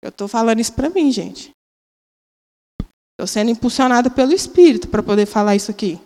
Eu 0.00 0.10
estou 0.10 0.28
falando 0.28 0.60
isso 0.60 0.72
para 0.72 0.88
mim, 0.88 1.10
gente. 1.10 1.55
Estou 3.16 3.26
sendo 3.26 3.50
impulsionada 3.50 4.10
pelo 4.10 4.32
Espírito 4.32 4.88
para 4.88 5.02
poder 5.02 5.24
falar 5.26 5.56
isso 5.56 5.70
aqui. 5.70 5.98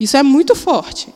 Isso 0.00 0.16
é 0.16 0.22
muito 0.22 0.54
forte. 0.54 1.12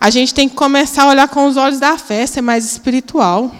A 0.00 0.08
gente 0.10 0.34
tem 0.34 0.48
que 0.48 0.56
começar 0.56 1.04
a 1.04 1.08
olhar 1.08 1.28
com 1.28 1.46
os 1.46 1.56
olhos 1.56 1.78
da 1.78 1.98
fé, 1.98 2.26
ser 2.26 2.40
mais 2.40 2.64
espiritual. 2.64 3.50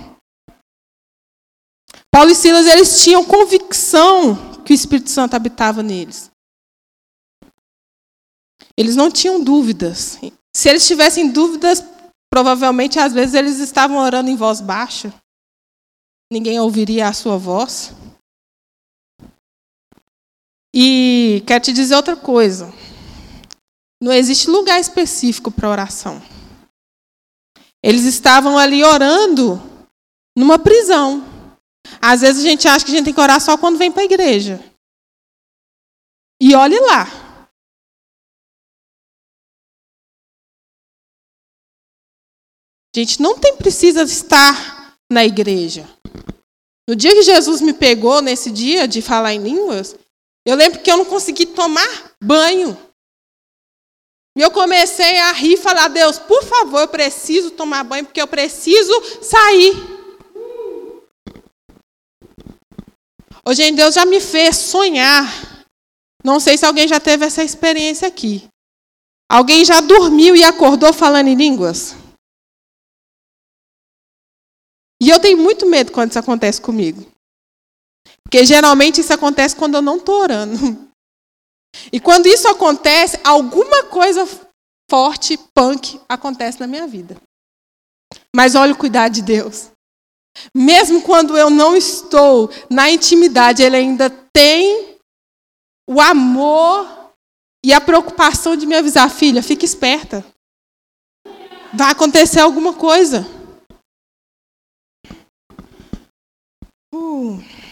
Paulo 2.10 2.30
e 2.30 2.34
Silas, 2.34 2.66
eles 2.66 3.02
tinham 3.02 3.24
convicção 3.24 4.62
que 4.64 4.72
o 4.72 4.74
Espírito 4.74 5.10
Santo 5.10 5.34
habitava 5.34 5.82
neles. 5.82 6.30
Eles 8.76 8.96
não 8.96 9.10
tinham 9.10 9.42
dúvidas. 9.42 10.18
Se 10.54 10.68
eles 10.68 10.86
tivessem 10.86 11.30
dúvidas, 11.30 11.82
provavelmente 12.30 12.98
às 12.98 13.12
vezes 13.12 13.34
eles 13.34 13.58
estavam 13.58 13.98
orando 13.98 14.30
em 14.30 14.36
voz 14.36 14.60
baixa 14.60 15.12
ninguém 16.30 16.58
ouviria 16.60 17.08
a 17.08 17.12
sua 17.12 17.36
voz. 17.36 17.92
E 20.78 21.42
quero 21.46 21.64
te 21.64 21.72
dizer 21.72 21.96
outra 21.96 22.14
coisa. 22.14 22.70
Não 23.98 24.12
existe 24.12 24.50
lugar 24.50 24.78
específico 24.78 25.50
para 25.50 25.70
oração. 25.70 26.20
Eles 27.82 28.04
estavam 28.04 28.58
ali 28.58 28.84
orando 28.84 29.54
numa 30.36 30.58
prisão. 30.58 31.24
Às 31.98 32.20
vezes 32.20 32.44
a 32.44 32.46
gente 32.46 32.68
acha 32.68 32.84
que 32.84 32.90
a 32.90 32.94
gente 32.94 33.06
tem 33.06 33.14
que 33.14 33.20
orar 33.20 33.40
só 33.40 33.56
quando 33.56 33.78
vem 33.78 33.90
para 33.90 34.02
a 34.02 34.04
igreja. 34.04 34.62
E 36.38 36.54
olhe 36.54 36.78
lá. 36.78 37.06
A 42.94 42.98
gente 42.98 43.22
não 43.22 43.38
tem 43.38 43.56
precisa 43.56 44.02
estar 44.02 44.94
na 45.10 45.24
igreja. 45.24 45.88
No 46.86 46.94
dia 46.94 47.14
que 47.14 47.22
Jesus 47.22 47.62
me 47.62 47.72
pegou, 47.72 48.20
nesse 48.20 48.50
dia 48.50 48.86
de 48.86 49.00
falar 49.00 49.32
em 49.32 49.42
línguas, 49.42 49.96
eu 50.46 50.54
lembro 50.54 50.80
que 50.80 50.90
eu 50.90 50.96
não 50.96 51.04
consegui 51.04 51.44
tomar 51.44 52.14
banho. 52.22 52.78
E 54.38 54.40
eu 54.40 54.50
comecei 54.52 55.18
a 55.18 55.32
rir 55.32 55.54
e 55.54 55.56
falar: 55.56 55.88
Deus, 55.88 56.20
por 56.20 56.44
favor, 56.44 56.82
eu 56.82 56.88
preciso 56.88 57.50
tomar 57.50 57.82
banho, 57.82 58.04
porque 58.04 58.22
eu 58.22 58.28
preciso 58.28 58.92
sair. 59.20 59.74
Hoje 63.44 63.62
em 63.64 63.74
Deus 63.74 63.94
já 63.94 64.06
me 64.06 64.20
fez 64.20 64.56
sonhar. 64.56 65.24
Não 66.24 66.38
sei 66.38 66.56
se 66.56 66.64
alguém 66.64 66.86
já 66.86 67.00
teve 67.00 67.24
essa 67.24 67.42
experiência 67.42 68.06
aqui. 68.06 68.48
Alguém 69.28 69.64
já 69.64 69.80
dormiu 69.80 70.36
e 70.36 70.44
acordou 70.44 70.92
falando 70.92 71.28
em 71.28 71.34
línguas? 71.34 71.96
E 75.00 75.10
eu 75.10 75.20
tenho 75.20 75.38
muito 75.38 75.66
medo 75.66 75.92
quando 75.92 76.10
isso 76.10 76.18
acontece 76.18 76.60
comigo. 76.60 77.15
Porque 78.26 78.44
geralmente 78.44 79.00
isso 79.00 79.12
acontece 79.12 79.54
quando 79.54 79.76
eu 79.76 79.82
não 79.82 79.98
estou 79.98 80.20
orando. 80.20 80.56
E 81.92 82.00
quando 82.00 82.26
isso 82.26 82.48
acontece, 82.48 83.20
alguma 83.22 83.84
coisa 83.84 84.26
forte, 84.90 85.38
punk, 85.54 86.00
acontece 86.08 86.58
na 86.58 86.66
minha 86.66 86.86
vida. 86.86 87.16
Mas 88.34 88.54
olha 88.54 88.72
o 88.72 88.78
cuidado 88.78 89.12
de 89.12 89.22
Deus. 89.22 89.70
Mesmo 90.54 91.02
quando 91.02 91.36
eu 91.36 91.50
não 91.50 91.76
estou 91.76 92.50
na 92.68 92.90
intimidade, 92.90 93.62
Ele 93.62 93.76
ainda 93.76 94.10
tem 94.32 94.98
o 95.88 96.00
amor 96.00 97.12
e 97.64 97.72
a 97.72 97.80
preocupação 97.80 98.56
de 98.56 98.66
me 98.66 98.74
avisar, 98.74 99.08
filha, 99.08 99.42
fique 99.42 99.64
esperta. 99.64 100.24
Vai 101.72 101.92
acontecer 101.92 102.40
alguma 102.40 102.72
coisa. 102.72 103.24
Uh. 106.92 107.65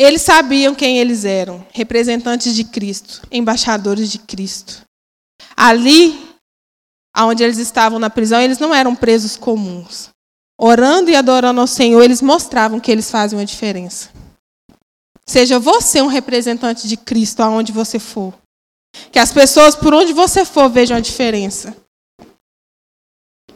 Eles 0.00 0.22
sabiam 0.22 0.74
quem 0.74 0.98
eles 0.98 1.24
eram, 1.24 1.66
representantes 1.72 2.54
de 2.54 2.62
Cristo, 2.62 3.26
embaixadores 3.32 4.10
de 4.10 4.20
Cristo. 4.20 4.82
Ali, 5.56 6.16
onde 7.16 7.42
eles 7.42 7.58
estavam 7.58 7.98
na 7.98 8.08
prisão, 8.08 8.40
eles 8.40 8.58
não 8.58 8.72
eram 8.72 8.94
presos 8.94 9.36
comuns. 9.36 10.10
Orando 10.56 11.10
e 11.10 11.16
adorando 11.16 11.60
ao 11.60 11.66
Senhor, 11.66 12.02
eles 12.02 12.22
mostravam 12.22 12.78
que 12.78 12.90
eles 12.90 13.10
fazem 13.10 13.38
uma 13.38 13.44
diferença. 13.44 14.10
Seja 15.26 15.58
você 15.58 16.00
um 16.00 16.06
representante 16.06 16.88
de 16.88 16.96
Cristo 16.96 17.40
aonde 17.40 17.72
você 17.72 17.98
for. 17.98 18.32
Que 19.12 19.18
as 19.18 19.32
pessoas, 19.32 19.76
por 19.76 19.92
onde 19.92 20.12
você 20.12 20.44
for, 20.44 20.68
vejam 20.70 20.96
a 20.96 21.00
diferença. 21.00 21.76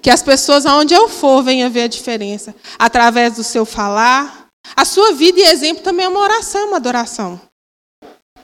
Que 0.00 0.10
as 0.10 0.22
pessoas, 0.22 0.66
aonde 0.66 0.92
eu 0.92 1.08
for, 1.08 1.42
venham 1.42 1.70
ver 1.70 1.82
a 1.82 1.88
diferença. 1.88 2.54
Através 2.78 3.36
do 3.36 3.44
seu 3.44 3.64
falar. 3.64 4.41
A 4.76 4.84
sua 4.84 5.12
vida 5.12 5.40
e 5.40 5.44
exemplo 5.44 5.82
também 5.82 6.06
é 6.06 6.08
uma 6.08 6.20
oração, 6.20 6.68
uma 6.68 6.76
adoração. 6.76 7.40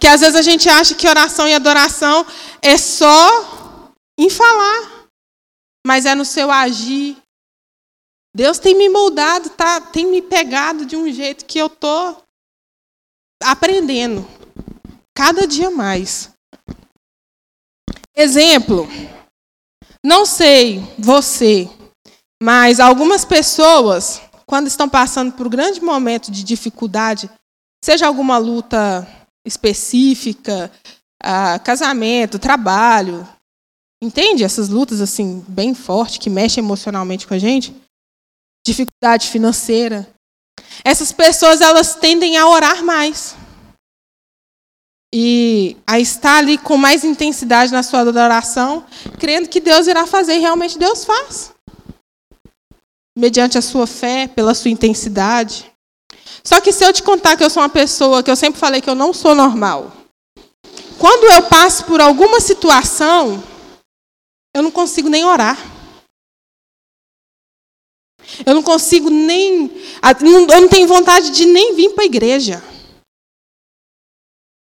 Que 0.01 0.07
às 0.07 0.21
vezes 0.21 0.37
a 0.37 0.43
gente 0.43 0.69
acha 0.69 0.95
que 0.95 1.09
oração 1.09 1.49
e 1.49 1.55
adoração 1.55 2.27
é 2.63 2.77
só 2.77 3.93
em 4.19 4.29
falar, 4.29 5.09
mas 5.87 6.07
é 6.07 6.15
no 6.15 6.25
seu 6.25 6.51
agir. 6.51 7.17
Deus 8.35 8.59
tem 8.59 8.75
me 8.75 8.89
moldado, 8.89 9.51
tá, 9.51 9.81
tem 9.81 10.07
me 10.07 10.23
pegado 10.23 10.85
de 10.85 10.97
um 10.97 11.11
jeito 11.13 11.45
que 11.45 11.59
eu 11.59 11.69
tô 11.69 12.17
aprendendo 13.43 14.27
cada 15.17 15.47
dia 15.47 15.71
mais. 15.71 16.31
Exemplo. 18.15 18.87
Não 20.05 20.25
sei 20.25 20.81
você, 20.97 21.69
mas 22.41 22.79
algumas 22.79 23.25
pessoas, 23.25 24.23
quando 24.49 24.67
estão 24.67 24.89
passando 24.89 25.33
por 25.33 25.47
um 25.47 25.51
grande 25.51 25.79
momento 25.79 26.33
de 26.33 26.43
dificuldade, 26.43 27.31
seja 27.85 28.07
alguma 28.07 28.39
luta 28.39 29.07
específica, 29.47 30.73
uh, 31.23 31.63
casamento, 31.63 32.39
trabalho. 32.39 33.29
Entende? 34.03 34.43
Essas 34.43 34.71
lutas 34.71 35.03
assim 35.03 35.45
bem 35.47 35.75
fortes 35.75 36.17
que 36.17 36.31
mexem 36.31 36.65
emocionalmente 36.65 37.27
com 37.27 37.35
a 37.35 37.39
gente. 37.39 37.77
Dificuldade 38.67 39.29
financeira. 39.29 40.09
Essas 40.83 41.13
pessoas 41.13 41.61
elas 41.61 41.97
tendem 41.97 42.39
a 42.39 42.49
orar 42.49 42.83
mais. 42.83 43.37
E 45.15 45.77
a 45.87 46.01
estar 46.01 46.39
ali 46.39 46.57
com 46.57 46.79
mais 46.79 47.05
intensidade 47.05 47.71
na 47.71 47.83
sua 47.83 48.01
adoração, 48.01 48.87
crendo 49.19 49.49
que 49.49 49.61
Deus 49.61 49.87
irá 49.87 50.07
fazer 50.07 50.37
e 50.37 50.41
realmente 50.41 50.79
Deus 50.79 51.05
faz. 51.05 51.53
Mediante 53.19 53.59
a 53.59 53.63
sua 53.63 53.85
fé, 53.85 54.29
pela 54.29 54.55
sua 54.55 54.71
intensidade. 54.71 55.69
Só 56.45 56.61
que 56.61 56.73
se 56.73 56.85
eu 56.85 56.93
te 56.93 57.03
contar 57.03 57.37
que 57.37 57.43
eu 57.43 57.51
sou 57.51 57.61
uma 57.61 57.69
pessoa 57.69 58.23
que 58.23 58.31
eu 58.31 58.37
sempre 58.37 58.61
falei 58.61 58.81
que 58.81 58.89
eu 58.89 58.95
não 58.95 59.13
sou 59.13 59.35
normal, 59.35 59.93
quando 60.99 61.25
eu 61.25 61.43
passo 61.43 61.85
por 61.85 62.01
alguma 62.01 62.41
situação, 62.41 63.43
eu 64.55 64.63
não 64.63 64.71
consigo 64.71 65.09
nem 65.09 65.25
orar. 65.25 65.59
Eu 68.47 68.55
não 68.55 68.63
consigo 68.63 69.11
nem. 69.11 69.69
Eu 70.49 70.61
não 70.61 70.69
tenho 70.69 70.87
vontade 70.87 71.33
de 71.33 71.45
nem 71.45 71.75
vir 71.75 71.91
para 71.95 72.05
a 72.05 72.07
igreja. 72.07 72.63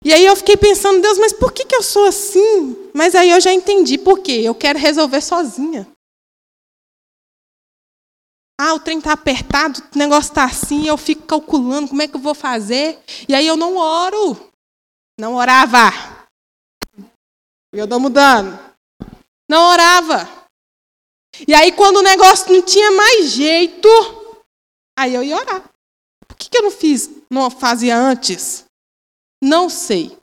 E 0.01 0.13
aí 0.13 0.25
eu 0.25 0.35
fiquei 0.37 0.55
pensando, 0.55 1.01
Deus, 1.01 1.17
mas 1.17 1.33
por 1.33 1.51
que, 1.51 1.65
que 1.65 1.75
eu 1.75 1.83
sou 1.83 2.05
assim? 2.05 2.89
Mas 2.93 3.15
aí 3.15 3.31
eu 3.31 3.41
já 3.41 3.51
entendi 3.51 3.97
por 3.97 4.19
quê. 4.19 4.41
Eu 4.43 4.55
quero 4.55 4.79
resolver 4.79 5.19
sozinha. 5.19 5.85
Ah, 8.57 8.73
o 8.73 8.79
trem 8.79 8.99
está 8.99 9.11
apertado, 9.11 9.83
o 9.93 9.97
negócio 9.97 10.29
está 10.29 10.45
assim, 10.45 10.87
eu 10.87 10.97
fico 10.97 11.23
calculando 11.23 11.89
como 11.89 12.01
é 12.01 12.07
que 12.07 12.15
eu 12.15 12.21
vou 12.21 12.33
fazer. 12.33 12.99
E 13.27 13.35
aí 13.35 13.45
eu 13.45 13.57
não 13.57 13.75
oro. 13.75 14.51
Não 15.19 15.35
orava. 15.35 15.91
Eu 17.73 17.83
estou 17.83 17.99
mudando. 17.99 18.57
Não 19.49 19.71
orava. 19.71 20.29
E 21.45 21.53
aí 21.53 21.71
quando 21.73 21.97
o 21.97 22.01
negócio 22.01 22.51
não 22.51 22.61
tinha 22.61 22.91
mais 22.91 23.31
jeito, 23.31 23.89
aí 24.97 25.13
eu 25.13 25.23
ia 25.23 25.37
orar. 25.37 25.69
Por 26.25 26.37
que, 26.37 26.49
que 26.49 26.57
eu 26.57 26.63
não 26.63 26.71
fiz, 26.71 27.09
não 27.29 27.49
fazia 27.49 27.97
antes? 27.97 28.65
Não 29.43 29.69
sei. 29.69 30.17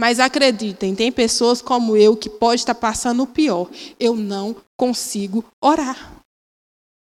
Mas 0.00 0.18
acreditem, 0.18 0.94
tem 0.94 1.12
pessoas 1.12 1.62
como 1.62 1.96
eu 1.96 2.16
que 2.16 2.28
pode 2.28 2.62
estar 2.62 2.74
passando 2.74 3.22
o 3.22 3.26
pior. 3.26 3.68
Eu 4.00 4.16
não 4.16 4.56
consigo 4.76 5.44
orar. 5.62 6.23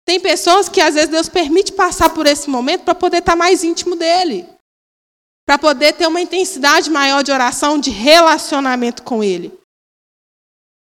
Tem 0.05 0.19
pessoas 0.19 0.69
que 0.69 0.79
às 0.79 0.93
vezes 0.93 1.09
Deus 1.09 1.27
permite 1.27 1.71
passar 1.71 2.13
por 2.13 2.27
esse 2.27 2.47
momento 2.47 2.83
para 2.83 2.93
poder 2.93 3.17
estar 3.17 3.35
mais 3.35 3.63
íntimo 3.63 3.95
dele. 3.95 4.47
Para 5.47 5.57
poder 5.57 5.93
ter 5.93 6.07
uma 6.07 6.21
intensidade 6.21 6.89
maior 6.91 7.23
de 7.23 7.31
oração, 7.31 7.79
de 7.79 7.89
relacionamento 7.89 9.01
com 9.01 9.23
ele. 9.23 9.51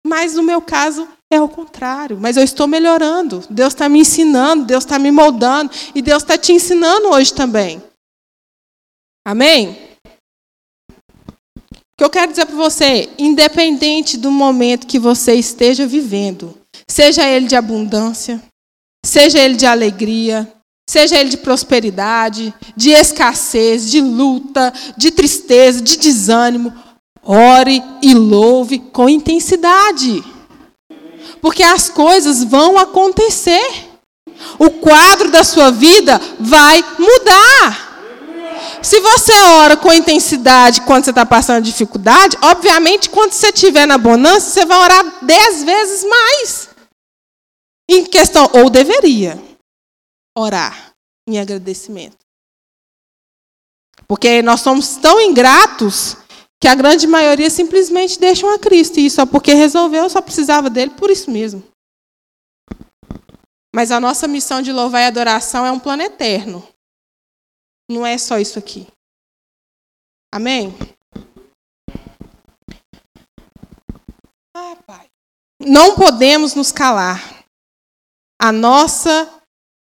Mas 0.05 0.35
no 0.35 0.43
meu 0.43 0.61
caso 0.61 1.09
é 1.33 1.41
o 1.41 1.49
contrário. 1.49 2.19
Mas 2.21 2.37
eu 2.37 2.43
estou 2.43 2.67
melhorando. 2.67 3.45
Deus 3.49 3.73
está 3.75 3.89
me 3.89 4.01
ensinando, 4.01 4.65
Deus 4.65 4.85
está 4.85 4.99
me 4.99 5.13
moldando. 5.13 5.71
E 5.95 6.03
Deus 6.03 6.23
está 6.23 6.37
te 6.37 6.53
ensinando 6.53 7.09
hoje 7.09 7.33
também. 7.33 7.83
Amém? 9.25 9.97
O 10.89 11.99
que 11.99 12.05
eu 12.05 12.11
quero 12.11 12.31
dizer 12.31 12.47
para 12.47 12.57
você, 12.57 13.09
independente 13.19 14.17
do 14.17 14.31
momento 14.31 14.87
que 14.87 14.99
você 14.99 15.35
esteja 15.35 15.87
vivendo, 15.87 16.57
seja 16.89 17.27
ele 17.27 17.47
de 17.47 17.57
abundância, 17.57 18.43
seja 19.07 19.39
ele 19.39 19.55
de 19.55 19.65
alegria, 19.65 20.51
seja 20.89 21.17
ele 21.17 21.31
de 21.31 21.37
prosperidade, 21.37 22.53
de 22.77 22.91
escassez, 22.91 23.91
de 23.91 24.01
luta, 24.01 24.73
de 24.97 25.11
tristeza, 25.11 25.81
de 25.81 25.97
desânimo, 25.97 26.73
ore 27.23 27.83
e 28.03 28.15
louve 28.15 28.79
com 28.79 29.09
intensidade. 29.09 30.23
Porque 31.41 31.63
as 31.63 31.89
coisas 31.89 32.43
vão 32.43 32.79
acontecer. 32.79 33.91
O 34.59 34.71
quadro 34.71 35.31
da 35.31 35.45
sua 35.45 35.71
vida 35.71 36.21
vai 36.39 36.85
mudar. 36.99 37.87
Se 38.83 39.01
você 39.01 39.33
ora 39.33 39.77
com 39.77 39.93
intensidade 39.93 40.83
quando 40.83 41.05
você 41.05 41.11
está 41.11 41.25
passando 41.25 41.65
dificuldade, 41.65 42.37
obviamente, 42.43 43.09
quando 43.09 43.33
você 43.33 43.49
estiver 43.49 43.87
na 43.87 43.99
bonança, 43.99 44.51
você 44.51 44.65
vai 44.67 44.79
orar 44.79 45.05
dez 45.23 45.65
vezes 45.65 46.05
mais. 46.05 46.66
Em 47.89 48.05
questão, 48.05 48.51
ou 48.53 48.69
deveria 48.69 49.41
orar 50.37 50.93
em 51.29 51.39
agradecimento. 51.39 52.19
Porque 54.09 54.43
nós 54.43 54.61
somos 54.61 54.97
tão 54.97 55.21
ingratos 55.21 56.17
que 56.61 56.69
a 56.69 56.75
grande 56.75 57.07
maioria 57.07 57.51
simplesmente 57.51 58.19
deixam 58.19 58.53
a 58.53 58.59
Cristo. 58.59 58.99
E 58.99 59.11
só 59.11 59.27
porque 59.27 59.53
resolveu, 59.53 60.09
só 60.09 60.21
precisava 60.21 60.71
dele 60.71 60.93
por 60.93 61.11
isso 61.11 61.31
mesmo. 61.31 61.63
Mas 63.75 63.91
a 63.91 64.01
nossa 64.01 64.27
missão 64.27 64.63
de 64.63 64.73
louvar 64.73 65.03
e 65.03 65.07
adoração 65.07 65.67
é 65.67 65.71
um 65.71 65.79
plano 65.79 66.03
eterno. 66.03 66.67
Não 67.91 68.07
é 68.07 68.17
só 68.19 68.39
isso 68.39 68.59
aqui. 68.59 68.87
Amém? 70.33 70.75
Ah, 74.55 74.77
pai. 74.87 75.09
Não 75.61 75.95
podemos 75.95 76.55
nos 76.55 76.73
calar 76.73 77.36
a 78.41 78.53
nossa 78.53 79.29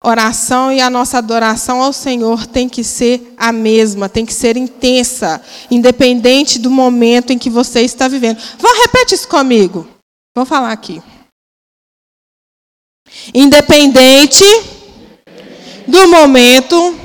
oração 0.05 0.71
e 0.71 0.81
a 0.81 0.91
nossa 0.91 1.19
adoração 1.19 1.83
ao 1.83 1.93
Senhor 1.93 2.47
tem 2.47 2.69
que 2.69 2.85
ser 2.85 3.35
a 3.39 3.51
mesma, 3.51 4.09
tem 4.09 4.27
que 4.27 4.35
ser 4.35 4.57
intensa, 4.57 5.41
independente 5.71 6.59
do 6.59 6.71
momento 6.71 7.33
em 7.33 7.39
que 7.39 7.49
você 7.49 7.81
está 7.81 8.07
vivendo. 8.07 8.39
Vou 8.59 8.75
repete 8.83 9.15
isso 9.15 9.27
comigo. 9.27 9.89
Vou 10.37 10.45
falar 10.45 10.73
aqui. 10.73 11.03
Independente 13.33 14.45
do 15.87 16.07
momento 16.09 16.99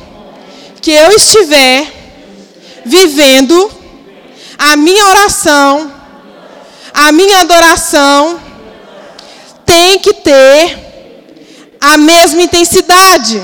que 0.82 0.92
eu 0.92 1.12
estiver 1.12 1.94
vivendo 2.86 3.72
a 4.58 4.76
minha 4.76 5.06
oração, 5.08 5.94
a 6.94 7.12
minha 7.12 7.42
adoração 7.42 8.42
tem 9.66 10.00
que 10.00 10.14
ter 10.16 10.89
a 11.82 11.98
mesma 11.98 12.42
intensidade. 12.42 13.42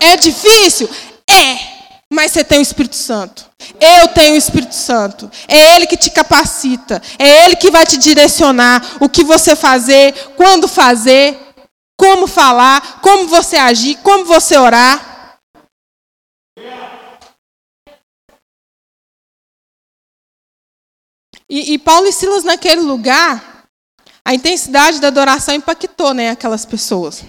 É 0.00 0.16
difícil? 0.16 0.88
É. 1.28 1.74
Mas 2.12 2.32
você 2.32 2.44
tem 2.44 2.58
o 2.58 2.62
Espírito 2.62 2.96
Santo. 2.96 3.50
Eu 3.80 4.08
tenho 4.08 4.34
o 4.34 4.38
Espírito 4.38 4.74
Santo. 4.74 5.30
É 5.48 5.74
Ele 5.74 5.86
que 5.86 5.96
te 5.96 6.10
capacita. 6.10 7.02
É 7.18 7.44
Ele 7.44 7.56
que 7.56 7.70
vai 7.70 7.84
te 7.86 7.96
direcionar 7.96 8.96
o 9.00 9.08
que 9.08 9.24
você 9.24 9.56
fazer, 9.56 10.12
quando 10.36 10.68
fazer, 10.68 11.36
como 11.98 12.26
falar, 12.26 13.00
como 13.00 13.26
você 13.26 13.56
agir, 13.56 13.96
como 14.02 14.24
você 14.24 14.56
orar. 14.56 15.38
E, 21.48 21.74
e, 21.74 21.78
Paulo 21.78 22.06
e 22.06 22.12
Silas 22.12 22.42
naquele 22.42 22.80
lugar, 22.80 23.53
a 24.26 24.34
intensidade 24.34 25.00
da 25.00 25.08
adoração 25.08 25.54
impactou 25.54 26.14
né, 26.14 26.30
aquelas 26.30 26.64
pessoas. 26.64 27.24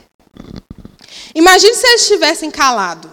Imagine 1.33 1.75
se 1.75 1.85
eles 1.85 2.07
tivessem 2.07 2.49
calado, 2.49 3.11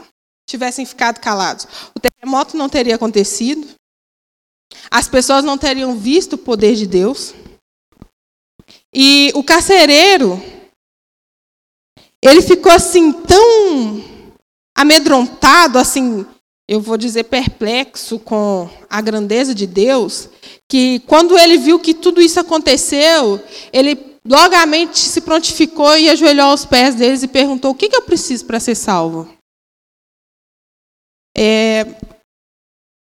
tivessem 0.49 0.87
ficado 0.87 1.18
calados. 1.21 1.66
O 1.95 2.01
terremoto 2.01 2.57
não 2.57 2.68
teria 2.68 2.95
acontecido, 2.95 3.68
as 4.90 5.09
pessoas 5.09 5.45
não 5.45 5.59
teriam 5.59 5.99
visto 5.99 6.35
o 6.35 6.38
poder 6.38 6.77
de 6.77 6.87
Deus. 6.87 7.35
E 8.95 9.33
o 9.35 9.42
carcereiro, 9.42 10.40
ele 12.23 12.42
ficou 12.42 12.71
assim 12.71 13.12
tão 13.12 14.12
amedrontado, 14.77 15.79
assim, 15.79 16.27
eu 16.73 16.81
vou 16.81 16.97
dizer 16.97 17.25
perplexo 17.25 18.19
com 18.19 18.67
a 18.89 18.99
grandeza 19.03 19.55
de 19.55 19.67
Deus, 19.67 20.31
que 20.67 21.01
quando 21.01 21.39
ele 21.39 21.59
viu 21.59 21.79
que 21.79 21.93
tudo 21.93 22.19
isso 22.19 22.41
aconteceu, 22.41 23.39
ele 23.71 24.17
logamente 24.27 24.99
se 24.99 25.21
prontificou 25.21 25.99
e 25.99 26.09
ajoelhou 26.09 26.47
aos 26.47 26.65
pés 26.65 26.95
deles 26.95 27.23
e 27.23 27.29
perguntou: 27.29 27.73
O 27.73 27.75
que, 27.75 27.91
que 27.91 27.97
eu 27.97 28.01
preciso 28.01 28.47
para 28.47 28.59
ser 28.59 28.75
salvo? 28.75 29.31
É, 31.37 31.85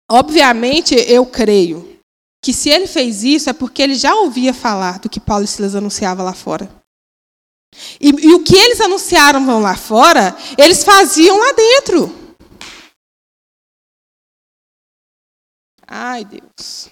obviamente, 0.10 0.96
eu 0.96 1.24
creio 1.28 2.00
que 2.44 2.52
se 2.52 2.72
ele 2.72 2.88
fez 2.88 3.24
isso 3.24 3.52
é 3.52 3.54
porque 3.54 3.84
ele 3.84 3.94
já 3.94 4.16
ouvia 4.16 4.52
falar 4.52 4.98
do 4.98 5.08
que 5.08 5.20
Paulo 5.20 5.44
e 5.44 5.48
Silas 5.48 5.76
anunciavam 5.76 6.26
lá 6.26 6.34
fora. 6.34 6.68
E, 8.02 8.10
e 8.10 8.34
o 8.34 8.44
que 8.44 8.56
eles 8.56 8.82
anunciaram 8.82 9.62
lá 9.62 9.78
fora, 9.78 10.36
eles 10.58 10.84
faziam 10.84 11.38
lá 11.38 11.52
dentro. 11.52 12.19
Ai, 16.02 16.24
Deus. 16.24 16.90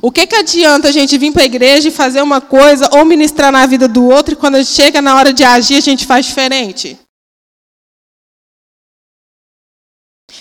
O 0.00 0.12
que, 0.12 0.28
que 0.28 0.36
adianta 0.36 0.86
a 0.88 0.92
gente 0.92 1.18
vir 1.18 1.32
para 1.32 1.42
a 1.42 1.46
igreja 1.46 1.88
e 1.88 1.92
fazer 1.92 2.22
uma 2.22 2.40
coisa 2.40 2.88
ou 2.92 3.04
ministrar 3.04 3.50
na 3.50 3.66
vida 3.66 3.88
do 3.88 4.04
outro 4.04 4.34
e 4.34 4.36
quando 4.36 4.64
chega 4.64 5.02
na 5.02 5.16
hora 5.16 5.32
de 5.32 5.42
agir 5.42 5.76
a 5.76 5.80
gente 5.80 6.06
faz 6.06 6.26
diferente? 6.26 6.96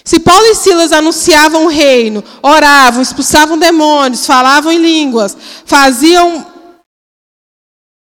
Se 0.05 0.19
Paulo 0.19 0.45
e 0.45 0.53
Silas 0.53 0.91
anunciavam 0.91 1.65
o 1.65 1.69
reino, 1.69 2.23
oravam, 2.43 3.01
expulsavam 3.01 3.57
demônios, 3.57 4.27
falavam 4.27 4.71
em 4.71 4.77
línguas, 4.77 5.35
faziam 5.65 6.45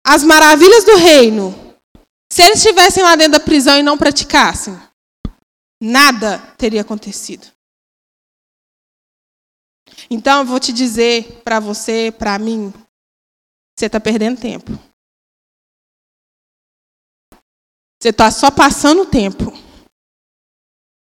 as 0.06 0.26
maravilhas 0.26 0.84
do 0.84 0.98
reino, 0.98 1.56
se 2.30 2.42
eles 2.42 2.58
estivessem 2.58 3.02
lá 3.02 3.16
dentro 3.16 3.34
da 3.34 3.40
prisão 3.40 3.78
e 3.78 3.84
não 3.84 3.98
praticassem, 3.98 4.78
nada 5.82 6.40
teria 6.58 6.82
acontecido. 6.82 7.48
Então, 10.10 10.40
eu 10.40 10.46
vou 10.46 10.60
te 10.60 10.72
dizer 10.74 11.42
para 11.44 11.60
você, 11.60 12.12
para 12.12 12.38
mim, 12.38 12.74
você 13.78 13.86
está 13.86 14.00
perdendo 14.00 14.40
tempo. 14.40 14.72
Você 18.02 18.10
está 18.10 18.32
só 18.32 18.50
passando 18.50 19.06
tempo. 19.06 19.52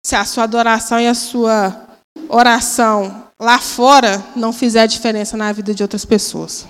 Se 0.04 0.14
a 0.14 0.24
sua 0.24 0.44
adoração 0.44 1.00
e 1.00 1.06
a 1.06 1.14
sua 1.14 1.98
oração 2.28 3.32
lá 3.40 3.58
fora 3.58 4.18
não 4.36 4.52
fizer 4.52 4.86
diferença 4.86 5.36
na 5.36 5.52
vida 5.52 5.74
de 5.74 5.82
outras 5.82 6.04
pessoas. 6.04 6.66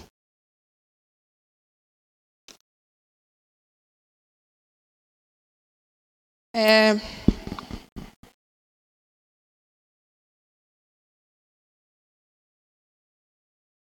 É... 6.55 6.95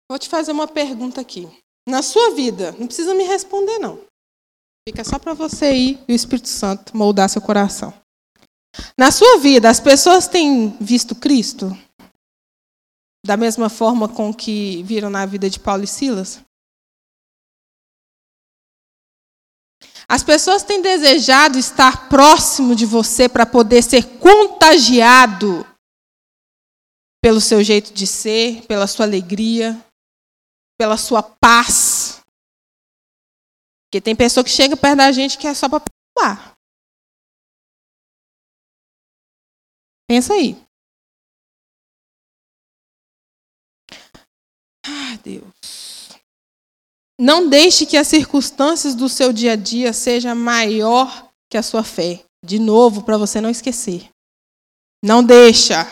Vou 0.09 0.19
te 0.19 0.29
fazer 0.29 0.51
uma 0.51 0.67
pergunta 0.67 1.21
aqui. 1.21 1.47
Na 1.87 2.01
sua 2.01 2.31
vida, 2.31 2.71
não 2.73 2.87
precisa 2.87 3.13
me 3.13 3.23
responder, 3.23 3.79
não. 3.79 3.99
Fica 4.87 5.03
só 5.03 5.17
para 5.17 5.33
você 5.33 5.73
ir 5.73 6.03
e 6.07 6.13
o 6.13 6.15
Espírito 6.15 6.49
Santo 6.49 6.95
moldar 6.95 7.29
seu 7.29 7.41
coração. 7.41 7.93
Na 8.97 9.11
sua 9.11 9.37
vida, 9.37 9.69
as 9.69 9.79
pessoas 9.79 10.27
têm 10.27 10.75
visto 10.79 11.15
Cristo? 11.15 11.77
Da 13.25 13.37
mesma 13.37 13.69
forma 13.69 14.09
com 14.09 14.33
que 14.33 14.83
viram 14.83 15.09
na 15.09 15.25
vida 15.25 15.49
de 15.49 15.59
Paulo 15.59 15.83
e 15.83 15.87
Silas? 15.87 16.41
As 20.07 20.21
pessoas 20.21 20.63
têm 20.63 20.81
desejado 20.81 21.57
estar 21.57 22.09
próximo 22.09 22.75
de 22.75 22.85
você 22.85 23.29
para 23.29 23.45
poder 23.45 23.81
ser 23.81 24.19
contagiado 24.19 25.65
pelo 27.21 27.39
seu 27.39 27.63
jeito 27.63 27.93
de 27.93 28.05
ser, 28.05 28.65
pela 28.67 28.85
sua 28.85 29.05
alegria, 29.05 29.81
pela 30.83 30.97
sua 30.97 31.23
paz. 31.23 32.21
Porque 33.85 34.01
tem 34.01 34.13
pessoa 34.13 34.43
que 34.43 34.49
chega 34.49 34.75
perto 34.75 34.97
da 34.97 35.13
gente 35.13 35.37
que 35.37 35.47
é 35.47 35.53
só 35.53 35.69
para 35.69 35.79
perturbar. 35.79 36.57
Pensa 40.09 40.33
aí. 40.33 40.61
Ah, 44.85 45.15
Deus. 45.23 46.19
Não 47.17 47.47
deixe 47.47 47.85
que 47.85 47.95
as 47.95 48.09
circunstâncias 48.09 48.93
do 48.93 49.07
seu 49.07 49.31
dia 49.31 49.53
a 49.53 49.55
dia 49.55 49.93
sejam 49.93 50.35
maior 50.35 51.31
que 51.49 51.57
a 51.57 51.63
sua 51.63 51.81
fé. 51.81 52.25
De 52.43 52.59
novo, 52.59 53.05
para 53.05 53.17
você 53.17 53.39
não 53.39 53.49
esquecer. 53.49 54.09
Não 55.01 55.23
deixa. 55.23 55.85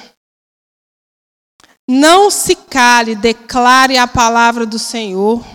Não 1.94 2.32
se 2.32 2.56
cale, 2.56 3.16
declare 3.16 3.98
a 3.98 4.08
palavra 4.08 4.66
do 4.66 4.80
Senhor. 4.80 5.46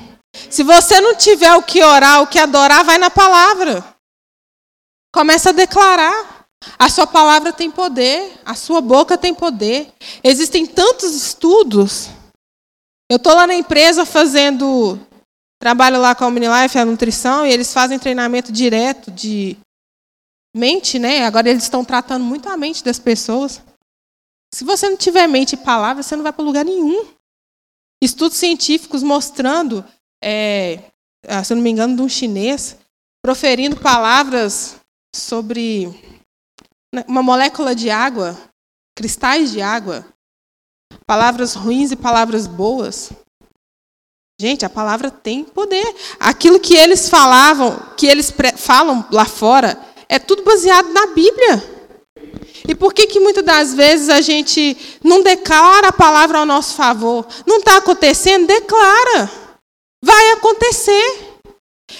Se 0.50 0.62
você 0.62 1.00
não 1.00 1.14
tiver 1.14 1.54
o 1.54 1.62
que 1.62 1.82
orar, 1.82 2.20
o 2.20 2.26
que 2.26 2.38
adorar, 2.38 2.84
vai 2.84 2.98
na 2.98 3.08
palavra. 3.08 3.82
Começa 5.14 5.48
a 5.48 5.54
declarar. 5.54 6.46
A 6.78 6.90
sua 6.90 7.06
palavra 7.06 7.54
tem 7.54 7.70
poder, 7.70 8.34
a 8.44 8.54
sua 8.54 8.82
boca 8.82 9.16
tem 9.16 9.34
poder. 9.34 9.90
Existem 10.22 10.66
tantos 10.66 11.14
estudos. 11.14 12.10
Eu 13.10 13.16
estou 13.16 13.34
lá 13.34 13.46
na 13.46 13.54
empresa 13.54 14.04
fazendo 14.04 15.00
trabalho 15.58 15.98
lá 15.98 16.14
com 16.14 16.24
a 16.24 16.26
Omnilife, 16.26 16.78
a 16.78 16.84
nutrição, 16.84 17.46
e 17.46 17.50
eles 17.50 17.72
fazem 17.72 17.98
treinamento 17.98 18.52
direto 18.52 19.10
de 19.10 19.56
mente, 20.54 20.98
né? 20.98 21.24
Agora 21.24 21.48
eles 21.48 21.62
estão 21.62 21.82
tratando 21.82 22.26
muito 22.26 22.46
a 22.46 22.58
mente 22.58 22.84
das 22.84 22.98
pessoas. 22.98 23.62
Se 24.56 24.64
você 24.64 24.88
não 24.88 24.96
tiver 24.96 25.26
mente 25.26 25.52
e 25.52 25.58
palavra, 25.58 26.02
você 26.02 26.16
não 26.16 26.22
vai 26.22 26.32
para 26.32 26.42
lugar 26.42 26.64
nenhum. 26.64 27.06
Estudos 28.02 28.38
científicos 28.38 29.02
mostrando, 29.02 29.84
é, 30.24 30.92
ah, 31.28 31.44
se 31.44 31.52
eu 31.52 31.56
não 31.56 31.62
me 31.62 31.68
engano, 31.68 31.94
de 31.94 32.00
um 32.00 32.08
chinês, 32.08 32.74
proferindo 33.22 33.76
palavras 33.76 34.76
sobre 35.14 35.88
né, 36.90 37.04
uma 37.06 37.22
molécula 37.22 37.74
de 37.74 37.90
água, 37.90 38.34
cristais 38.96 39.52
de 39.52 39.60
água, 39.60 40.06
palavras 41.06 41.52
ruins 41.52 41.92
e 41.92 41.96
palavras 41.96 42.46
boas. 42.46 43.10
Gente, 44.40 44.64
a 44.64 44.70
palavra 44.70 45.10
tem 45.10 45.44
poder. 45.44 45.84
Aquilo 46.18 46.58
que 46.58 46.74
eles 46.74 47.10
falavam, 47.10 47.94
que 47.94 48.06
eles 48.06 48.32
falam 48.56 49.06
lá 49.12 49.26
fora, 49.26 49.78
é 50.08 50.18
tudo 50.18 50.42
baseado 50.44 50.94
na 50.94 51.08
Bíblia. 51.08 51.75
E 52.68 52.74
por 52.74 52.92
que, 52.92 53.06
que 53.06 53.20
muitas 53.20 53.44
das 53.44 53.74
vezes 53.74 54.08
a 54.08 54.20
gente 54.20 54.76
não 55.02 55.22
declara 55.22 55.88
a 55.88 55.92
palavra 55.92 56.38
ao 56.38 56.46
nosso 56.46 56.74
favor? 56.74 57.26
Não 57.46 57.58
está 57.58 57.76
acontecendo? 57.76 58.46
Declara. 58.46 59.30
Vai 60.02 60.32
acontecer. 60.32 61.36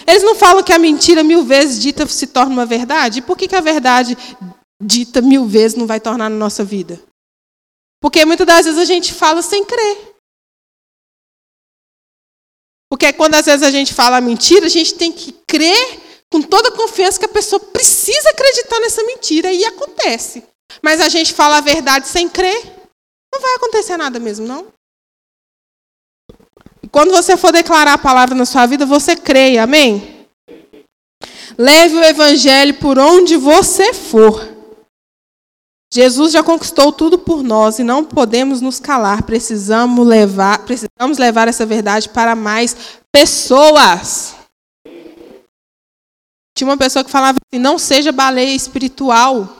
Eles 0.06 0.22
não 0.22 0.34
falam 0.34 0.62
que 0.62 0.72
a 0.72 0.78
mentira 0.78 1.22
mil 1.22 1.44
vezes 1.44 1.80
dita 1.80 2.06
se 2.06 2.26
torna 2.26 2.52
uma 2.52 2.66
verdade? 2.66 3.20
E 3.20 3.22
por 3.22 3.36
que, 3.36 3.46
que 3.46 3.54
a 3.54 3.60
verdade 3.60 4.16
dita 4.82 5.20
mil 5.20 5.46
vezes 5.46 5.76
não 5.76 5.86
vai 5.86 6.00
tornar 6.00 6.28
na 6.28 6.36
nossa 6.36 6.64
vida? 6.64 7.00
Porque 8.02 8.24
muitas 8.24 8.46
das 8.46 8.66
vezes 8.66 8.80
a 8.80 8.84
gente 8.84 9.14
fala 9.14 9.42
sem 9.42 9.64
crer. 9.64 10.14
Porque 12.90 13.12
quando 13.12 13.34
às 13.34 13.46
vezes 13.46 13.62
a 13.62 13.70
gente 13.70 13.94
fala 13.94 14.20
mentira, 14.20 14.66
a 14.66 14.70
gente 14.70 14.94
tem 14.94 15.12
que 15.12 15.32
crer 15.46 16.00
com 16.30 16.42
toda 16.42 16.68
a 16.68 16.76
confiança 16.76 17.18
que 17.18 17.24
a 17.24 17.28
pessoa 17.28 17.60
precisa 17.60 18.30
acreditar 18.30 18.80
nessa 18.80 19.02
mentira 19.04 19.52
e 19.52 19.64
acontece. 19.64 20.44
Mas 20.82 21.00
a 21.00 21.08
gente 21.08 21.32
fala 21.32 21.58
a 21.58 21.60
verdade 21.60 22.08
sem 22.08 22.28
crer, 22.28 22.64
não 23.32 23.40
vai 23.40 23.54
acontecer 23.56 23.96
nada 23.96 24.18
mesmo, 24.18 24.46
não. 24.46 24.66
Quando 26.90 27.10
você 27.10 27.36
for 27.36 27.52
declarar 27.52 27.94
a 27.94 27.98
palavra 27.98 28.34
na 28.34 28.46
sua 28.46 28.66
vida, 28.66 28.86
você 28.86 29.16
creia, 29.16 29.64
amém? 29.64 30.26
Leve 31.58 31.96
o 31.96 32.04
evangelho 32.04 32.74
por 32.78 32.98
onde 32.98 33.36
você 33.36 33.92
for. 33.92 34.56
Jesus 35.92 36.32
já 36.32 36.42
conquistou 36.42 36.92
tudo 36.92 37.18
por 37.18 37.42
nós 37.42 37.78
e 37.78 37.84
não 37.84 38.04
podemos 38.04 38.60
nos 38.60 38.78
calar. 38.78 39.22
Precisamos 39.22 40.06
levar, 40.06 40.58
precisamos 40.64 41.16
levar 41.18 41.48
essa 41.48 41.64
verdade 41.64 42.08
para 42.08 42.34
mais 42.34 42.76
pessoas. 43.10 44.34
Tinha 46.56 46.68
uma 46.68 46.76
pessoa 46.76 47.04
que 47.04 47.10
falava 47.10 47.38
assim: 47.38 47.60
não 47.60 47.78
seja 47.78 48.12
baleia 48.12 48.54
espiritual. 48.54 49.55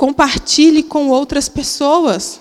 Compartilhe 0.00 0.82
com 0.82 1.10
outras 1.10 1.46
pessoas. 1.46 2.40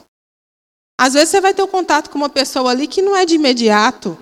Às 0.98 1.14
vezes 1.14 1.28
você 1.28 1.42
vai 1.42 1.54
ter 1.54 1.62
um 1.62 1.68
contato 1.68 2.10
com 2.10 2.18
uma 2.18 2.30
pessoa 2.30 2.72
ali 2.72 2.88
que 2.88 3.02
não 3.02 3.14
é 3.18 3.26
de 3.26 3.36
imediato, 3.36 4.18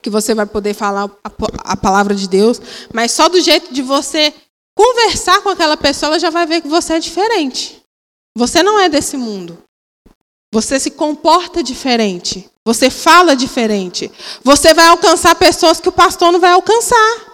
que 0.00 0.08
você 0.08 0.34
vai 0.34 0.46
poder 0.46 0.72
falar 0.72 1.10
a, 1.22 1.76
palavra 1.76 2.14
de 2.14 2.26
Deus, 2.26 2.58
mas 2.90 3.12
só 3.12 3.28
do 3.28 3.38
jeito 3.38 3.74
de 3.74 3.82
você 3.82 4.32
conversar 4.74 5.42
com 5.42 5.50
aquela 5.50 5.76
pessoa, 5.76 6.12
ela 6.12 6.18
já 6.18 6.30
vai 6.30 6.46
ver 6.46 6.62
que 6.62 6.68
você 6.68 6.94
é 6.94 6.98
diferente. 6.98 7.82
Você 8.34 8.62
não 8.62 8.80
é 8.80 8.88
desse 8.88 9.18
mundo. 9.18 9.62
Você 10.50 10.80
se 10.80 10.92
comporta 10.92 11.62
diferente. 11.62 12.50
Você 12.64 12.88
fala 12.88 13.36
diferente. 13.36 14.10
Você 14.42 14.72
vai 14.72 14.86
alcançar 14.86 15.34
pessoas 15.34 15.80
que 15.80 15.90
o 15.90 15.92
pastor 15.92 16.32
não 16.32 16.40
vai 16.40 16.52
alcançar. 16.52 17.33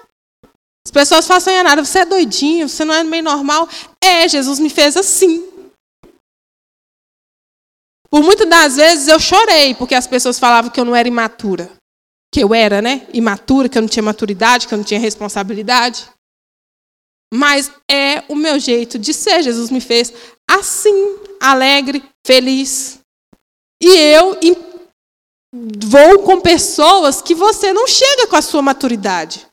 As 0.90 0.92
pessoas 0.92 1.30
assim, 1.30 1.62
nada, 1.62 1.84
você 1.84 2.00
é 2.00 2.04
doidinho, 2.04 2.68
você 2.68 2.84
não 2.84 2.92
é 2.92 3.04
meio 3.04 3.22
normal. 3.22 3.68
É, 4.02 4.28
Jesus 4.28 4.58
me 4.58 4.68
fez 4.68 4.96
assim. 4.96 5.48
Por 8.10 8.24
muitas 8.24 8.48
das 8.48 8.74
vezes 8.74 9.06
eu 9.06 9.20
chorei, 9.20 9.72
porque 9.76 9.94
as 9.94 10.08
pessoas 10.08 10.40
falavam 10.40 10.68
que 10.68 10.80
eu 10.80 10.84
não 10.84 10.96
era 10.96 11.06
imatura. 11.06 11.70
Que 12.34 12.42
eu 12.42 12.52
era, 12.52 12.82
né? 12.82 13.06
Imatura, 13.14 13.68
que 13.68 13.78
eu 13.78 13.82
não 13.82 13.88
tinha 13.88 14.02
maturidade, 14.02 14.66
que 14.66 14.74
eu 14.74 14.78
não 14.78 14.84
tinha 14.84 14.98
responsabilidade. 14.98 16.10
Mas 17.32 17.70
é 17.88 18.24
o 18.28 18.34
meu 18.34 18.58
jeito 18.58 18.98
de 18.98 19.14
ser. 19.14 19.44
Jesus 19.44 19.70
me 19.70 19.80
fez 19.80 20.12
assim, 20.50 21.20
alegre, 21.40 22.02
feliz. 22.26 22.98
E 23.80 23.88
eu 23.88 24.36
vou 25.54 26.24
com 26.24 26.40
pessoas 26.40 27.22
que 27.22 27.32
você 27.32 27.72
não 27.72 27.86
chega 27.86 28.26
com 28.26 28.34
a 28.34 28.42
sua 28.42 28.60
maturidade, 28.60 29.46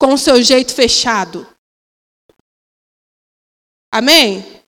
com 0.00 0.14
o 0.14 0.18
seu 0.18 0.42
jeito 0.42 0.74
fechado. 0.74 1.46
Amém? 3.92 4.62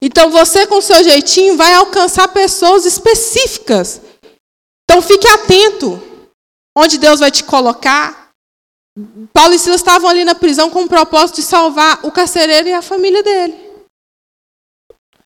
Então 0.00 0.30
você, 0.30 0.66
com 0.66 0.76
o 0.76 0.82
seu 0.82 1.02
jeitinho, 1.02 1.56
vai 1.56 1.72
alcançar 1.74 2.28
pessoas 2.28 2.84
específicas. 2.84 4.00
Então 4.84 5.00
fique 5.00 5.26
atento 5.26 6.02
onde 6.76 6.98
Deus 6.98 7.20
vai 7.20 7.30
te 7.30 7.42
colocar, 7.42 8.30
Paulo 9.32 9.54
e 9.54 9.58
Silas 9.58 9.80
estavam 9.80 10.08
ali 10.08 10.24
na 10.24 10.34
prisão 10.34 10.70
com 10.70 10.84
o 10.84 10.88
propósito 10.88 11.36
de 11.36 11.42
salvar 11.42 12.00
o 12.04 12.10
carcereiro 12.10 12.68
e 12.68 12.74
a 12.74 12.82
família 12.82 13.22
dele. 13.22 13.66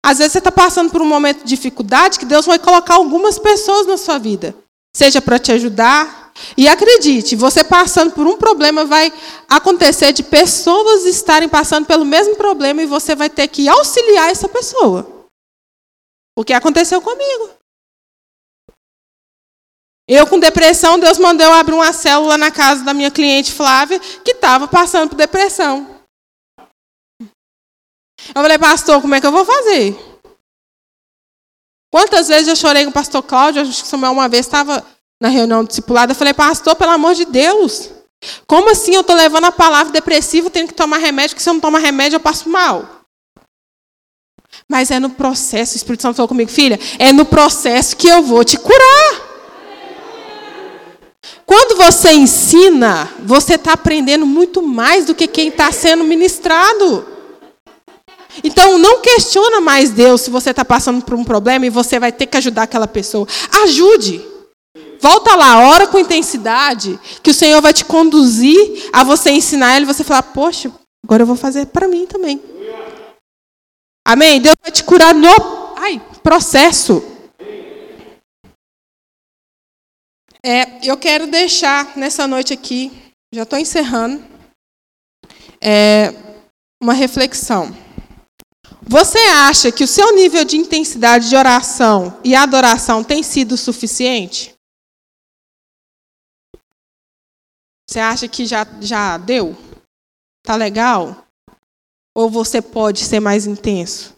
Às 0.04 0.18
vezes 0.18 0.32
você 0.32 0.38
está 0.38 0.50
passando 0.50 0.90
por 0.90 1.02
um 1.02 1.06
momento 1.06 1.38
de 1.38 1.48
dificuldade 1.48 2.18
que 2.18 2.24
Deus 2.24 2.46
vai 2.46 2.58
colocar 2.58 2.94
algumas 2.94 3.38
pessoas 3.38 3.86
na 3.86 3.96
sua 3.96 4.18
vida, 4.18 4.54
seja 4.94 5.20
para 5.20 5.38
te 5.38 5.52
ajudar. 5.52 6.19
E 6.56 6.68
acredite, 6.68 7.36
você 7.36 7.62
passando 7.62 8.12
por 8.12 8.26
um 8.26 8.36
problema 8.36 8.84
vai 8.84 9.12
acontecer 9.48 10.12
de 10.12 10.22
pessoas 10.22 11.04
estarem 11.04 11.48
passando 11.48 11.86
pelo 11.86 12.04
mesmo 12.04 12.36
problema 12.36 12.82
e 12.82 12.86
você 12.86 13.14
vai 13.14 13.30
ter 13.30 13.48
que 13.48 13.68
auxiliar 13.68 14.30
essa 14.30 14.48
pessoa. 14.48 15.28
O 16.36 16.44
que 16.44 16.52
aconteceu 16.52 17.00
comigo. 17.00 17.50
Eu 20.08 20.26
com 20.26 20.40
depressão, 20.40 20.98
Deus 20.98 21.18
mandou 21.18 21.46
eu 21.46 21.52
abrir 21.52 21.74
uma 21.74 21.92
célula 21.92 22.36
na 22.36 22.50
casa 22.50 22.82
da 22.82 22.92
minha 22.92 23.12
cliente 23.12 23.52
Flávia, 23.52 24.00
que 24.00 24.32
estava 24.32 24.66
passando 24.66 25.10
por 25.10 25.16
depressão. 25.16 26.00
Eu 28.28 28.42
falei, 28.42 28.58
pastor, 28.58 29.00
como 29.00 29.14
é 29.14 29.20
que 29.20 29.26
eu 29.26 29.32
vou 29.32 29.44
fazer? 29.44 29.96
Quantas 31.92 32.28
vezes 32.28 32.48
eu 32.48 32.56
chorei 32.56 32.84
com 32.84 32.90
o 32.90 32.94
pastor 32.94 33.22
Cláudio, 33.22 33.62
acho 33.62 33.82
que 33.82 33.88
Samuel 33.88 34.12
uma 34.12 34.28
vez 34.28 34.46
estava 34.46 34.84
na 35.20 35.28
reunião 35.28 35.62
discipulada, 35.64 36.12
eu 36.12 36.16
falei, 36.16 36.32
pastor, 36.32 36.74
pelo 36.74 36.92
amor 36.92 37.14
de 37.14 37.26
Deus, 37.26 37.90
como 38.46 38.70
assim 38.70 38.94
eu 38.94 39.02
estou 39.02 39.14
levando 39.14 39.44
a 39.44 39.52
palavra 39.52 39.92
depressiva, 39.92 40.48
tenho 40.48 40.66
que 40.66 40.74
tomar 40.74 40.98
remédio, 40.98 41.30
porque 41.30 41.42
se 41.42 41.48
eu 41.48 41.54
não 41.54 41.60
tomar 41.60 41.78
remédio 41.78 42.16
eu 42.16 42.20
passo 42.20 42.48
mal. 42.48 43.00
Mas 44.68 44.90
é 44.90 44.98
no 44.98 45.10
processo, 45.10 45.74
o 45.74 45.76
Espírito 45.76 46.02
Santo 46.02 46.16
falou 46.16 46.28
comigo, 46.28 46.50
filha, 46.50 46.78
é 46.98 47.12
no 47.12 47.24
processo 47.24 47.96
que 47.96 48.08
eu 48.08 48.22
vou 48.22 48.44
te 48.44 48.56
curar. 48.56 49.30
Quando 51.44 51.76
você 51.76 52.12
ensina, 52.12 53.08
você 53.24 53.54
está 53.54 53.72
aprendendo 53.72 54.24
muito 54.24 54.62
mais 54.62 55.04
do 55.04 55.14
que 55.14 55.26
quem 55.26 55.48
está 55.48 55.70
sendo 55.72 56.04
ministrado. 56.04 57.04
Então, 58.44 58.78
não 58.78 59.00
questiona 59.00 59.60
mais 59.60 59.90
Deus 59.90 60.20
se 60.20 60.30
você 60.30 60.50
está 60.50 60.64
passando 60.64 61.04
por 61.04 61.14
um 61.14 61.24
problema 61.24 61.66
e 61.66 61.70
você 61.70 61.98
vai 61.98 62.12
ter 62.12 62.26
que 62.26 62.36
ajudar 62.36 62.62
aquela 62.62 62.86
pessoa. 62.86 63.26
Ajude. 63.64 64.24
Volta 65.00 65.34
lá, 65.34 65.66
ora 65.66 65.86
com 65.86 65.98
intensidade, 65.98 67.00
que 67.22 67.30
o 67.30 67.34
Senhor 67.34 67.62
vai 67.62 67.72
te 67.72 67.86
conduzir 67.86 68.90
a 68.92 69.02
você 69.02 69.30
ensinar 69.30 69.76
ele 69.76 69.86
você 69.86 70.04
falar, 70.04 70.22
poxa, 70.22 70.70
agora 71.02 71.22
eu 71.22 71.26
vou 71.26 71.36
fazer 71.36 71.66
para 71.66 71.88
mim 71.88 72.06
também. 72.06 72.40
Amém? 74.06 74.40
Deus 74.40 74.56
vai 74.62 74.70
te 74.70 74.84
curar 74.84 75.14
no 75.14 75.28
ai, 75.76 76.00
processo. 76.22 77.02
É, 80.44 80.86
eu 80.86 80.96
quero 80.96 81.26
deixar 81.26 81.96
nessa 81.96 82.26
noite 82.26 82.52
aqui, 82.52 82.92
já 83.32 83.44
estou 83.44 83.58
encerrando, 83.58 84.22
é, 85.60 86.14
uma 86.82 86.92
reflexão. 86.92 87.74
Você 88.82 89.18
acha 89.18 89.70
que 89.70 89.84
o 89.84 89.88
seu 89.88 90.14
nível 90.14 90.44
de 90.44 90.56
intensidade 90.56 91.28
de 91.28 91.36
oração 91.36 92.18
e 92.24 92.34
adoração 92.34 93.04
tem 93.04 93.22
sido 93.22 93.56
suficiente? 93.56 94.54
Você 97.90 97.98
acha 97.98 98.28
que 98.28 98.46
já, 98.46 98.64
já 98.80 99.18
deu? 99.18 99.56
Tá 100.44 100.54
legal? 100.54 101.26
Ou 102.16 102.30
você 102.30 102.62
pode 102.62 103.00
ser 103.04 103.18
mais 103.18 103.48
intenso? 103.48 104.14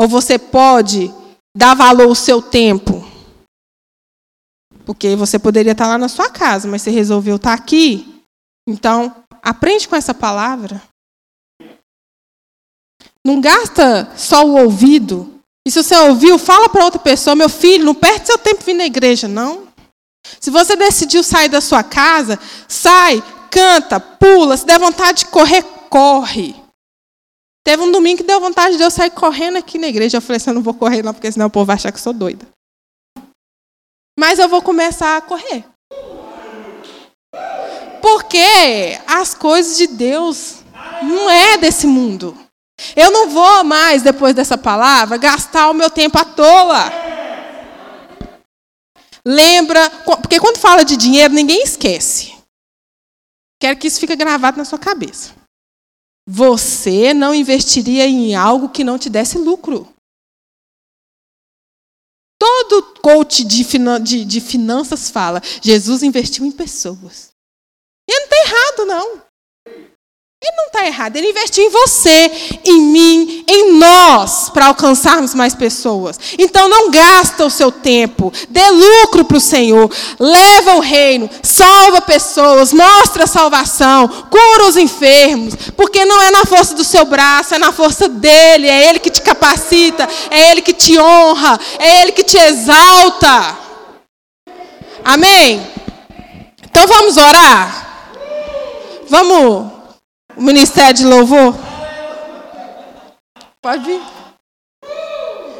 Ou 0.00 0.06
você 0.06 0.38
pode 0.38 1.12
dar 1.56 1.74
valor 1.74 2.06
ao 2.06 2.14
seu 2.14 2.40
tempo? 2.40 3.04
Porque 4.86 5.16
você 5.16 5.36
poderia 5.36 5.72
estar 5.72 5.88
lá 5.88 5.98
na 5.98 6.08
sua 6.08 6.30
casa, 6.30 6.68
mas 6.68 6.82
você 6.82 6.90
resolveu 6.90 7.36
estar 7.36 7.54
aqui. 7.54 8.22
Então, 8.68 9.24
aprende 9.42 9.88
com 9.88 9.96
essa 9.96 10.14
palavra. 10.14 10.80
Não 13.26 13.40
gasta 13.40 14.16
só 14.16 14.46
o 14.46 14.62
ouvido. 14.62 15.42
E 15.66 15.72
se 15.72 15.82
você 15.82 15.96
ouviu, 15.96 16.38
fala 16.38 16.68
para 16.68 16.84
outra 16.84 17.00
pessoa, 17.00 17.34
meu 17.34 17.48
filho, 17.48 17.84
não 17.84 17.96
perde 17.96 18.28
seu 18.28 18.38
tempo 18.38 18.62
vir 18.62 18.74
na 18.74 18.86
igreja, 18.86 19.26
não. 19.26 19.67
Se 20.40 20.50
você 20.50 20.76
decidiu 20.76 21.22
sair 21.22 21.48
da 21.48 21.60
sua 21.60 21.82
casa, 21.82 22.38
sai, 22.66 23.22
canta, 23.50 23.98
pula, 23.98 24.56
se 24.56 24.66
der 24.66 24.78
vontade 24.78 25.20
de 25.20 25.26
correr, 25.26 25.62
corre. 25.88 26.54
Teve 27.64 27.82
um 27.82 27.92
domingo 27.92 28.18
que 28.18 28.26
deu 28.26 28.40
vontade 28.40 28.76
de 28.76 28.82
eu 28.82 28.90
sair 28.90 29.10
correndo 29.10 29.56
aqui 29.56 29.78
na 29.78 29.88
igreja. 29.88 30.16
Eu 30.16 30.22
falei 30.22 30.38
assim, 30.38 30.50
eu 30.50 30.54
não 30.54 30.62
vou 30.62 30.74
correr 30.74 31.02
não, 31.02 31.12
porque 31.12 31.30
senão 31.30 31.46
o 31.46 31.50
povo 31.50 31.66
vai 31.66 31.76
achar 31.76 31.92
que 31.92 31.98
eu 31.98 32.02
sou 32.02 32.12
doida. 32.12 32.46
Mas 34.18 34.38
eu 34.38 34.48
vou 34.48 34.62
começar 34.62 35.16
a 35.16 35.20
correr. 35.20 35.64
Porque 38.00 38.98
as 39.06 39.34
coisas 39.34 39.76
de 39.76 39.86
Deus 39.86 40.56
não 41.02 41.28
é 41.30 41.58
desse 41.58 41.86
mundo. 41.86 42.36
Eu 42.96 43.10
não 43.10 43.28
vou 43.28 43.64
mais, 43.64 44.02
depois 44.02 44.34
dessa 44.34 44.56
palavra, 44.56 45.16
gastar 45.16 45.70
o 45.70 45.74
meu 45.74 45.90
tempo 45.90 46.18
à 46.18 46.24
toa. 46.24 47.07
Lembra, 49.30 49.90
porque 50.22 50.40
quando 50.40 50.56
fala 50.56 50.82
de 50.86 50.96
dinheiro, 50.96 51.34
ninguém 51.34 51.62
esquece. 51.62 52.34
Quero 53.60 53.78
que 53.78 53.86
isso 53.86 54.00
fique 54.00 54.16
gravado 54.16 54.56
na 54.56 54.64
sua 54.64 54.78
cabeça. 54.78 55.34
Você 56.26 57.12
não 57.12 57.34
investiria 57.34 58.06
em 58.06 58.34
algo 58.34 58.70
que 58.70 58.82
não 58.82 58.98
te 58.98 59.10
desse 59.10 59.36
lucro. 59.36 59.86
Todo 62.40 63.00
coach 63.02 63.44
de, 63.44 63.64
de, 64.02 64.24
de 64.24 64.40
finanças 64.40 65.10
fala: 65.10 65.42
Jesus 65.60 66.02
investiu 66.02 66.46
em 66.46 66.52
pessoas. 66.52 67.28
E 68.08 68.14
não 68.14 68.24
está 68.24 68.36
errado, 68.36 68.86
não. 68.86 69.27
Ele 70.40 70.56
não 70.56 70.66
está 70.66 70.86
errado. 70.86 71.16
Ele 71.16 71.30
investiu 71.30 71.64
em 71.64 71.70
você, 71.70 72.30
em 72.64 72.80
mim, 72.80 73.44
em 73.48 73.72
nós, 73.72 74.48
para 74.48 74.66
alcançarmos 74.66 75.34
mais 75.34 75.52
pessoas. 75.52 76.18
Então 76.38 76.68
não 76.68 76.92
gasta 76.92 77.44
o 77.44 77.50
seu 77.50 77.72
tempo. 77.72 78.32
Dê 78.48 78.70
lucro 78.70 79.24
para 79.24 79.36
o 79.36 79.40
Senhor. 79.40 79.90
Leva 80.18 80.76
o 80.76 80.80
reino. 80.80 81.28
Salva 81.42 82.00
pessoas. 82.00 82.72
Mostra 82.72 83.24
a 83.24 83.26
salvação. 83.26 84.06
Cura 84.06 84.68
os 84.68 84.76
enfermos. 84.76 85.54
Porque 85.76 86.04
não 86.04 86.22
é 86.22 86.30
na 86.30 86.44
força 86.44 86.72
do 86.74 86.84
seu 86.84 87.04
braço, 87.04 87.56
é 87.56 87.58
na 87.58 87.72
força 87.72 88.08
dele. 88.08 88.68
É 88.68 88.88
ele 88.88 89.00
que 89.00 89.10
te 89.10 89.20
capacita. 89.20 90.08
É 90.30 90.52
ele 90.52 90.62
que 90.62 90.72
te 90.72 90.96
honra. 91.00 91.58
É 91.80 92.02
ele 92.02 92.12
que 92.12 92.22
te 92.22 92.38
exalta. 92.38 93.58
Amém? 95.04 95.66
Então 96.62 96.86
vamos 96.86 97.16
orar? 97.16 97.86
Vamos 99.08 99.77
o 100.38 100.42
ministério 100.42 100.94
de 100.94 101.04
louvor? 101.04 101.54
Pode 103.60 103.84
vir. 103.84 104.00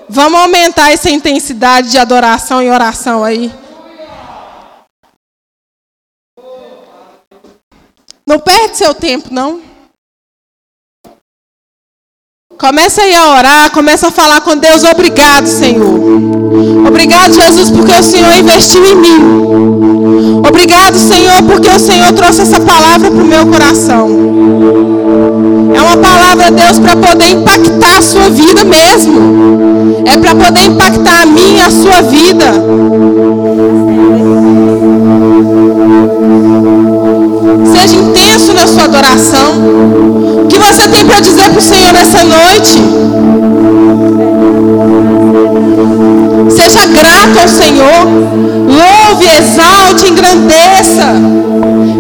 Vamos 0.09 0.41
aumentar 0.41 0.93
essa 0.93 1.11
intensidade 1.11 1.91
de 1.91 1.99
adoração 1.99 2.62
e 2.62 2.70
oração 2.70 3.24
aí. 3.24 3.53
Não 8.24 8.39
perde 8.39 8.76
seu 8.76 8.95
tempo, 8.95 9.29
não. 9.33 9.61
Começa 12.59 13.03
aí 13.03 13.14
a 13.14 13.29
orar, 13.29 13.70
começa 13.72 14.09
a 14.09 14.11
falar 14.11 14.41
com 14.41 14.57
Deus. 14.57 14.83
Obrigado, 14.85 15.47
Senhor. 15.47 16.87
Obrigado, 16.87 17.35
Jesus, 17.35 17.70
porque 17.70 17.93
o 17.93 18.03
Senhor 18.03 18.33
investiu 18.37 18.85
em 18.85 18.95
mim. 18.97 19.68
Obrigado, 20.61 20.98
Senhor, 20.98 21.40
porque 21.44 21.70
o 21.70 21.78
Senhor 21.78 22.12
trouxe 22.14 22.42
essa 22.42 22.59
palavra 22.59 23.09
para 23.12 23.22
o 23.22 23.24
meu 23.24 23.46
coração. 23.46 24.09
É 25.72 25.80
uma 25.80 25.96
palavra, 25.96 26.50
Deus, 26.50 26.80
para 26.80 26.96
poder 26.96 27.30
impactar 27.30 27.98
a 27.98 28.02
sua 28.02 28.28
vida 28.28 28.64
mesmo. 28.64 30.02
É 30.04 30.16
para 30.16 30.34
poder 30.34 30.66
impactar 30.66 31.22
a 31.22 31.26
minha 31.26 31.59
e 31.59 31.61
a 31.61 31.70
sua 31.70 32.02
vida. 32.02 32.46
Seja 37.72 37.96
intenso 37.96 38.52
na 38.52 38.66
sua 38.66 38.82
adoração. 38.82 39.52
O 40.42 40.48
que 40.48 40.59
você 40.59 40.88
tem 40.88 41.04
para 41.04 41.20
dizer 41.20 41.50
para 41.50 41.59
o 41.61 41.62
Senhor 41.62 41.92
nessa 41.92 42.24
noite? 42.24 42.82
Seja 46.50 46.84
grato 46.86 47.38
ao 47.40 47.48
Senhor. 47.48 48.47
Louve, 49.19 49.27
exalte, 49.37 50.07
engrandeça. 50.07 51.07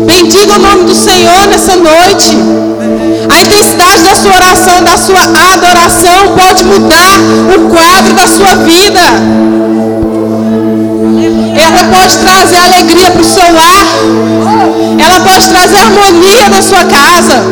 Bendiga 0.06 0.54
o 0.54 0.58
nome 0.60 0.84
do 0.84 0.94
Senhor 0.94 1.48
nessa 1.48 1.74
noite. 1.74 2.38
A 3.28 3.40
intensidade 3.40 4.02
da 4.04 4.14
sua 4.14 4.34
oração, 4.36 4.84
da 4.84 4.96
sua 4.96 5.22
adoração 5.52 6.36
pode 6.36 6.64
mudar 6.64 7.18
o 7.56 7.68
quadro 7.70 8.14
da 8.14 8.28
sua 8.28 8.54
vida. 8.64 9.00
Ela 11.56 11.84
pode 11.92 12.18
trazer 12.18 12.56
alegria 12.56 13.10
para 13.10 13.22
o 13.22 13.24
seu 13.24 13.52
lar. 13.52 13.86
Ela 14.98 15.20
pode 15.20 15.48
trazer 15.48 15.76
harmonia 15.76 16.48
na 16.48 16.62
sua 16.62 16.84
casa. 16.84 17.42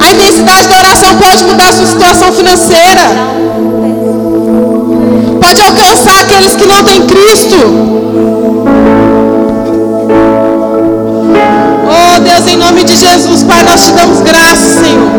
A 0.00 0.10
intensidade 0.10 0.66
da 0.66 0.78
oração 0.78 1.16
pode 1.16 1.44
mudar 1.44 1.68
a 1.68 1.72
sua 1.72 1.86
situação 1.86 2.32
financeira. 2.32 3.51
Pode 5.52 5.60
alcançar 5.60 6.22
aqueles 6.22 6.56
que 6.56 6.64
não 6.64 6.82
têm 6.82 7.02
Cristo. 7.02 7.56
Oh 11.84 12.20
Deus, 12.20 12.46
em 12.46 12.56
nome 12.56 12.84
de 12.84 12.96
Jesus, 12.96 13.42
Pai, 13.42 13.62
nós 13.62 13.84
te 13.84 13.90
damos 13.90 14.20
graças, 14.20 14.80
Senhor. 14.80 15.12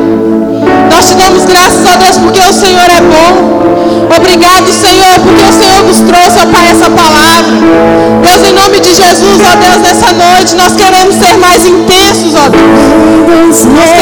Nós 0.89 1.07
te 1.07 1.13
damos 1.17 1.45
graças 1.45 1.85
a 1.85 1.97
Deus 1.97 2.17
porque 2.17 2.39
o 2.41 2.51
Senhor 2.51 2.89
é 2.89 3.01
bom. 3.01 3.63
Obrigado, 4.17 4.71
Senhor, 4.73 5.19
porque 5.19 5.43
o 5.43 5.53
Senhor 5.53 5.83
nos 5.83 5.97
trouxe, 5.97 6.39
ó 6.41 6.47
Pai, 6.47 6.71
essa 6.71 6.89
palavra. 6.89 7.53
Deus, 8.23 8.49
em 8.49 8.53
nome 8.53 8.79
de 8.79 8.91
Jesus, 8.91 9.39
ó 9.39 9.55
Deus, 9.55 9.77
nessa 9.83 10.13
noite, 10.13 10.55
nós 10.55 10.73
queremos 10.73 11.13
ser 11.13 11.37
mais 11.37 11.63
intensos, 11.63 12.33
ó 12.33 12.49
Deus. 12.49 12.63
Nós 13.37 13.65
queremos 13.65 13.93